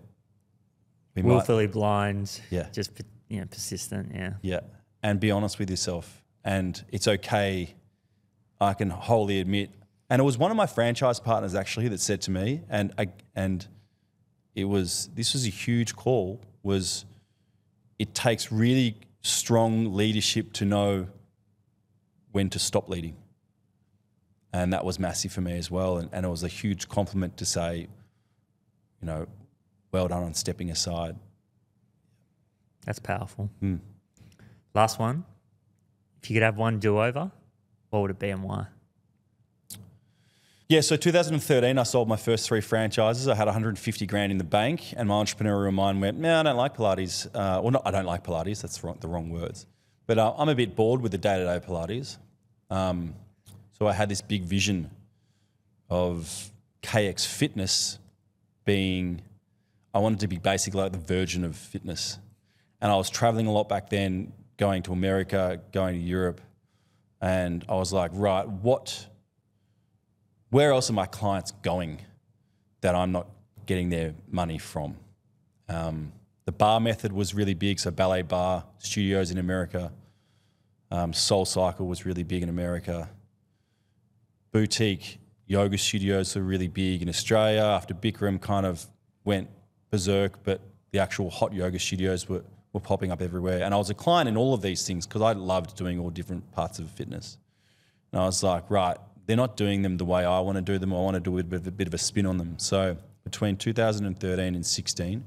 [1.14, 2.66] we might, Willfully blind, Yeah.
[2.72, 2.90] just
[3.28, 4.35] you know, persistent, yeah.
[4.43, 4.60] yeah,
[5.05, 6.24] and be honest with yourself.
[6.44, 7.76] And it's okay.
[8.60, 9.70] I can wholly admit.
[10.10, 13.09] And it was one of my franchise partners actually that said to me, and I,
[13.36, 13.64] and
[14.55, 16.40] it was this was a huge call.
[16.62, 17.05] Was
[17.98, 21.06] it takes really strong leadership to know
[22.32, 23.16] when to stop leading.
[24.52, 25.98] And that was massive for me as well.
[25.98, 27.89] And, and it was a huge compliment to say,
[29.01, 29.26] you know,
[29.93, 31.16] well done on stepping aside.
[32.85, 33.51] That's powerful.
[33.60, 33.76] Hmm.
[34.75, 35.25] Last one.
[36.23, 37.31] If you could have one do over,
[37.91, 38.67] what would it be and why?
[40.69, 43.29] Yeah, so 2013, I sold my first three franchises.
[43.29, 46.57] I had 150 grand in the bank, and my entrepreneurial mind went, "Man, I don't
[46.57, 47.27] like Pilates.
[47.27, 48.63] Uh, well, not I don't like Pilates.
[48.63, 49.67] That's the wrong words.
[50.07, 52.19] But uh, I'm a bit bored with the day-to-day Pilates.
[52.71, 53.15] Um,
[53.79, 54.91] so I had this big vision
[55.91, 56.51] of
[56.83, 57.99] KX Fitness
[58.65, 59.23] being,
[59.93, 62.19] I wanted to be basically like the virgin of fitness.
[62.81, 66.40] And I was traveling a lot back then, going to America, going to Europe,
[67.20, 69.06] and I was like, right, what?
[70.55, 72.01] where else are my clients going
[72.81, 73.26] that I'm not
[73.66, 74.97] getting their money from?
[75.68, 76.12] Um,
[76.44, 79.90] the bar method was really big, so ballet barre studios in America.
[80.93, 83.10] Um, SoulCycle was really big in America.
[84.52, 85.18] Boutique
[85.48, 87.62] yoga studios were really big in Australia.
[87.62, 88.86] After Bikram kind of
[89.24, 89.48] went
[89.90, 90.60] berserk, but
[90.93, 92.44] the actual hot yoga studios were,
[92.75, 93.63] were popping up everywhere.
[93.63, 96.11] And I was a client in all of these things because I loved doing all
[96.11, 97.39] different parts of fitness.
[98.13, 100.79] And I was like, right, they're not doing them the way I want to do
[100.79, 100.93] them.
[100.93, 102.59] I want to do a bit of a, bit of a spin on them.
[102.59, 105.25] So between 2013 and 16,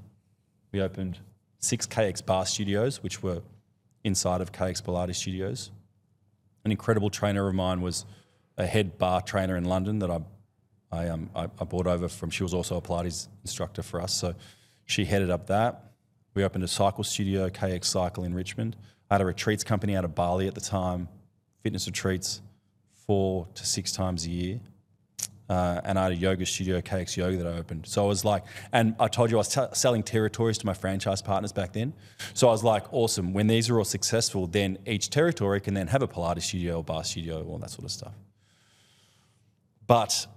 [0.73, 1.19] we opened
[1.59, 3.41] six KX barre studios, which were
[4.03, 5.71] inside of KX Pilates studios.
[6.65, 8.05] An incredible trainer of mine was
[8.57, 10.19] a head barre trainer in London that I,
[10.91, 12.29] I, um, I, I brought over from.
[12.29, 14.35] She was also a Pilates instructor for us, so
[14.85, 15.86] she headed up that.
[16.37, 18.75] We opened a cycle studio, KX Cycle in Richmond.
[19.09, 21.07] I had a retreats company out of Bali at the time,
[21.63, 22.41] fitness retreats
[23.07, 24.59] four to six times a year.
[25.49, 27.87] Uh, and I had a yoga studio, KX Yoga, that I opened.
[27.87, 30.75] So I was like, and I told you I was t- selling territories to my
[30.75, 31.91] franchise partners back then.
[32.35, 33.33] So I was like, awesome.
[33.33, 36.83] When these are all successful, then each territory can then have a Pilates studio or
[36.83, 38.13] barre studio, all that sort of stuff.
[39.87, 40.27] But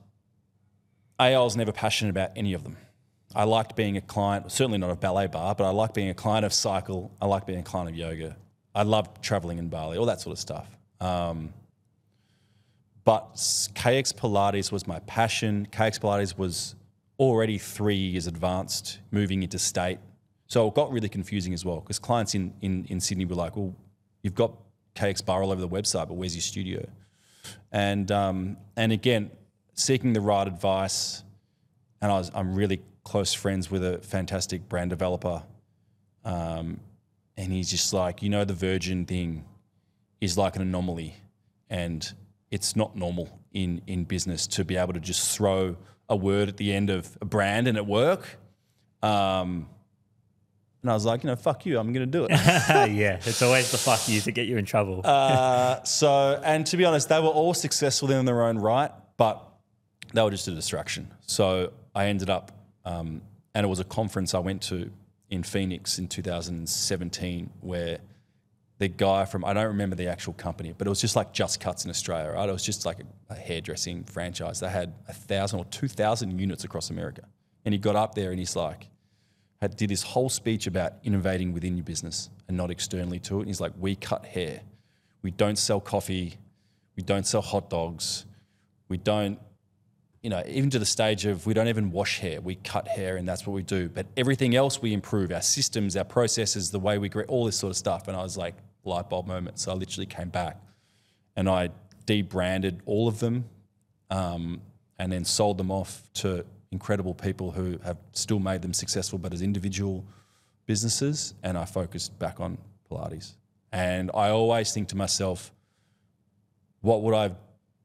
[1.20, 2.78] A, I was never passionate about any of them.
[3.34, 6.14] I liked being a client, certainly not of ballet barre, but I liked being a
[6.14, 7.12] client of cycle.
[7.20, 8.36] I liked being a client of yoga.
[8.74, 10.68] I loved traveling in Bali, all that sort of stuff.
[11.00, 11.52] Um,
[13.04, 15.68] but KX Pilates was my passion.
[15.70, 16.74] KX Pilates was
[17.18, 19.98] already three years advanced, moving into state.
[20.46, 23.56] So it got really confusing as well because clients in, in, in Sydney were like,
[23.56, 23.74] well,
[24.22, 24.52] you've got
[24.96, 26.84] KX Bar all over the website, but where's your studio?
[27.72, 29.30] And, um, and again,
[29.74, 31.22] seeking the right advice.
[32.02, 32.80] And I was, I'm really
[33.10, 35.42] close friends with a fantastic brand developer.
[36.24, 36.80] Um,
[37.36, 39.44] and he's just like, you know, the Virgin thing
[40.20, 41.14] is like an anomaly.
[41.68, 42.00] And
[42.50, 45.76] it's not normal in in business to be able to just throw
[46.08, 48.22] a word at the end of a brand and it work.
[49.02, 49.66] Um,
[50.82, 52.30] And I was like, you know, fuck you, I'm going to do it.
[53.02, 55.02] yeah, it's always the fuck you to get you in trouble.
[55.04, 59.36] Uh, so, and to be honest, they were all successful in their own right, but
[60.14, 61.12] they were just a distraction.
[61.26, 62.50] So I ended up,
[62.84, 63.22] um,
[63.54, 64.90] and it was a conference I went to
[65.28, 67.98] in Phoenix in 2017 where
[68.78, 71.60] the guy from, I don't remember the actual company, but it was just like Just
[71.60, 72.48] Cuts in Australia, right?
[72.48, 74.60] It was just like a, a hairdressing franchise.
[74.60, 77.22] They had a thousand or 2,000 units across America.
[77.64, 78.88] And he got up there and he's like,
[79.60, 83.40] had, did this whole speech about innovating within your business and not externally to it.
[83.40, 84.62] And he's like, we cut hair.
[85.20, 86.38] We don't sell coffee.
[86.96, 88.24] We don't sell hot dogs.
[88.88, 89.38] We don't,
[90.22, 92.40] you know, even to the stage of we don't even wash hair.
[92.40, 93.88] We cut hair and that's what we do.
[93.88, 97.56] But everything else we improve our systems, our processes, the way we greet, all this
[97.56, 98.06] sort of stuff.
[98.06, 99.58] And I was like, light bulb moment.
[99.58, 100.60] So I literally came back
[101.36, 101.70] and I
[102.06, 103.44] debranded all of them
[104.10, 104.60] um,
[104.98, 109.32] and then sold them off to incredible people who have still made them successful, but
[109.32, 110.04] as individual
[110.66, 111.34] businesses.
[111.42, 112.58] And I focused back on
[112.90, 113.32] Pilates.
[113.72, 115.52] And I always think to myself,
[116.80, 117.32] what would I,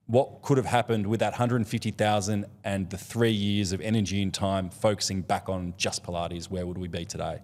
[0.07, 4.69] what could have happened with that 150,000 and the three years of energy and time
[4.69, 6.45] focusing back on just Pilates?
[6.45, 7.39] Where would we be today?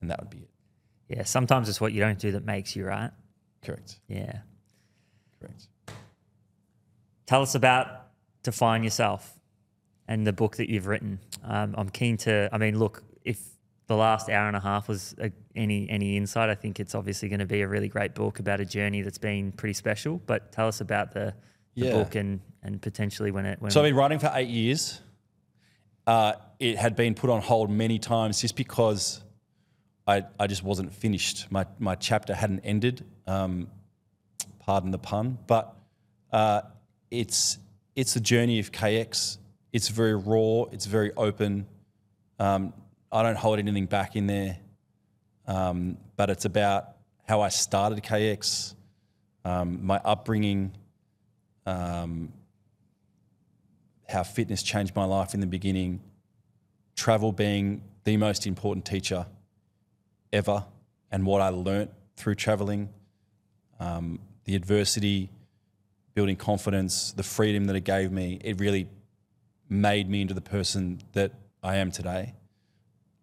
[0.00, 0.50] And that would be it.
[1.08, 3.10] yeah, sometimes it's what you don't do that makes you right.
[3.62, 4.00] Correct.
[4.08, 4.38] Yeah.
[5.38, 5.68] Correct.
[7.26, 8.06] Tell us about
[8.42, 9.38] Define Yourself
[10.08, 11.20] and the book that you've written.
[11.44, 13.40] Um, I'm keen to, I mean, look, if
[13.86, 17.28] the last hour and a half was a, any any insight, I think it's obviously
[17.28, 20.20] going to be a really great book about a journey that's been pretty special.
[20.26, 21.34] But tell us about the,
[21.74, 21.92] the Yeah.
[21.92, 25.00] book and, and potentially when it when So I've been writing for eight years.
[26.06, 29.22] Uh, it had been put on hold many times just because
[30.06, 31.46] I, I just wasn't finished.
[31.50, 33.04] My, my chapter hadn't ended.
[33.26, 33.68] Um,
[34.58, 35.76] pardon the pun, but
[36.32, 36.62] uh,
[37.10, 37.58] it's
[37.96, 39.38] it's the journey of KX.
[39.72, 40.64] It's very raw.
[40.72, 41.66] It's very open.
[42.38, 42.72] Um,
[43.12, 44.58] I don't hold anything back in there,
[45.46, 46.88] um, but it's about
[47.28, 48.74] how I started KX,
[49.44, 50.72] um, my upbringing,
[51.70, 52.32] um,
[54.08, 56.00] how fitness changed my life in the beginning,
[56.96, 59.26] travel being the most important teacher
[60.32, 60.64] ever,
[61.12, 62.88] and what I learnt through traveling,
[63.78, 65.30] um, the adversity,
[66.14, 68.40] building confidence, the freedom that it gave me.
[68.42, 68.88] It really
[69.68, 71.32] made me into the person that
[71.62, 72.34] I am today.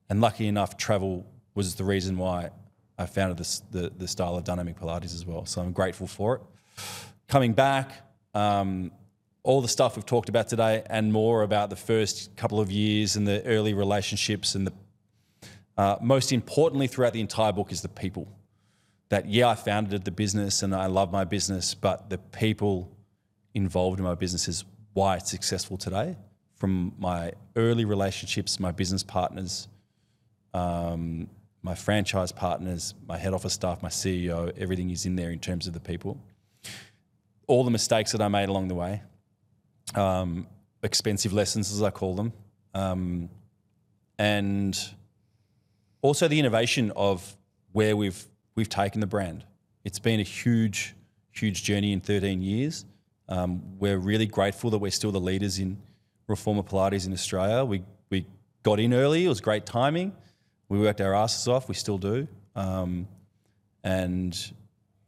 [0.09, 2.51] And lucky enough, travel was the reason why
[2.97, 5.45] I founded this, the, the style of dynamic Pilates as well.
[5.45, 6.41] So I'm grateful for it.
[7.27, 8.06] Coming back,
[8.38, 8.91] um,
[9.41, 13.15] all the stuff we've talked about today and more about the first couple of years
[13.15, 14.73] and the early relationships and the
[15.77, 18.27] uh, most importantly throughout the entire book is the people.
[19.09, 22.91] That yeah i founded the business and i love my business but the people
[23.53, 26.18] involved in my business is why it's successful today.
[26.57, 29.69] From my early relationships my business partners
[30.53, 31.30] um,
[31.64, 35.68] my franchise partners my head office staff my ceo everything is in there in terms
[35.68, 36.19] of the people
[37.47, 39.01] all the mistakes that i made along the way
[39.95, 40.47] um,
[40.83, 42.31] expensive lessons as i call them
[42.73, 43.29] um,
[44.19, 44.77] and
[46.01, 47.35] also the innovation of
[47.71, 49.45] where we've we've taken the brand.
[49.83, 50.95] It's been a huge,
[51.31, 52.85] huge journey in 13 years.
[53.29, 55.77] Um, we're really grateful that we're still the leaders in
[56.27, 57.63] reformer Pilates in Australia.
[57.65, 58.25] We we
[58.63, 59.25] got in early.
[59.25, 60.13] It was great timing.
[60.69, 61.69] We worked our asses off.
[61.69, 63.07] We still do, um,
[63.83, 64.35] and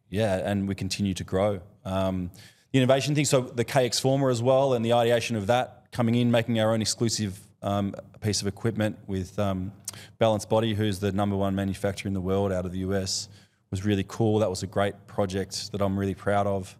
[0.09, 1.61] yeah, and we continue to grow.
[1.85, 2.31] Um,
[2.71, 6.15] the innovation thing, so the KX Former as well, and the ideation of that coming
[6.15, 9.71] in, making our own exclusive um, piece of equipment with um,
[10.17, 13.29] Balanced Body, who's the number one manufacturer in the world out of the US,
[13.71, 14.39] was really cool.
[14.39, 16.77] That was a great project that I'm really proud of.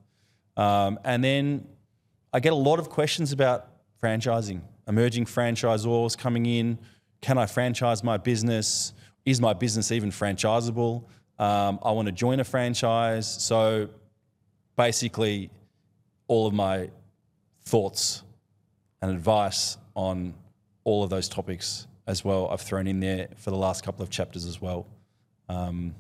[0.58, 1.68] Um, and then
[2.34, 3.68] I get a lot of questions about
[4.02, 6.80] franchising, emerging franchisors coming in.
[7.22, 8.94] Can I franchise my business?
[9.26, 11.04] Is my business even franchisable?
[11.40, 13.28] Um, I want to join a franchise.
[13.42, 13.90] So
[14.76, 15.50] basically,
[16.28, 16.90] all of my
[17.64, 18.24] thoughts
[19.02, 20.34] and advice on
[20.84, 24.10] all of those topics as well, I've thrown in there for the last couple of
[24.10, 24.86] chapters as well.
[25.48, 25.96] Um,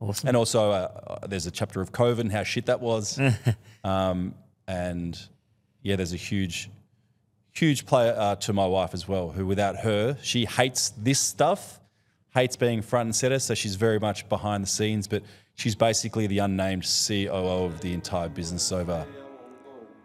[0.00, 0.28] awesome.
[0.28, 3.18] and also, uh, uh, there's a chapter of COVID and how shit that was.
[3.84, 4.34] um,
[4.68, 5.18] and
[5.82, 6.70] yeah, there's a huge,
[7.52, 11.80] huge player uh, to my wife as well, who without her, she hates this stuff,
[12.34, 13.38] hates being front and center.
[13.38, 15.22] So she's very much behind the scenes, but
[15.54, 19.06] she's basically the unnamed COO of the entire business over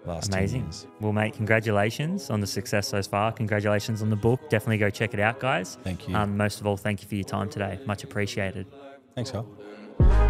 [0.06, 0.74] last 10 Amazing.
[1.00, 3.32] Well, mate, congratulations on the success so far.
[3.32, 4.50] Congratulations on the book.
[4.50, 5.78] Definitely go check it out, guys.
[5.84, 6.16] Thank you.
[6.16, 7.80] Um, most of all, thank you for your time today.
[7.86, 8.68] Much appreciated.
[9.16, 10.29] Thanks, Carl.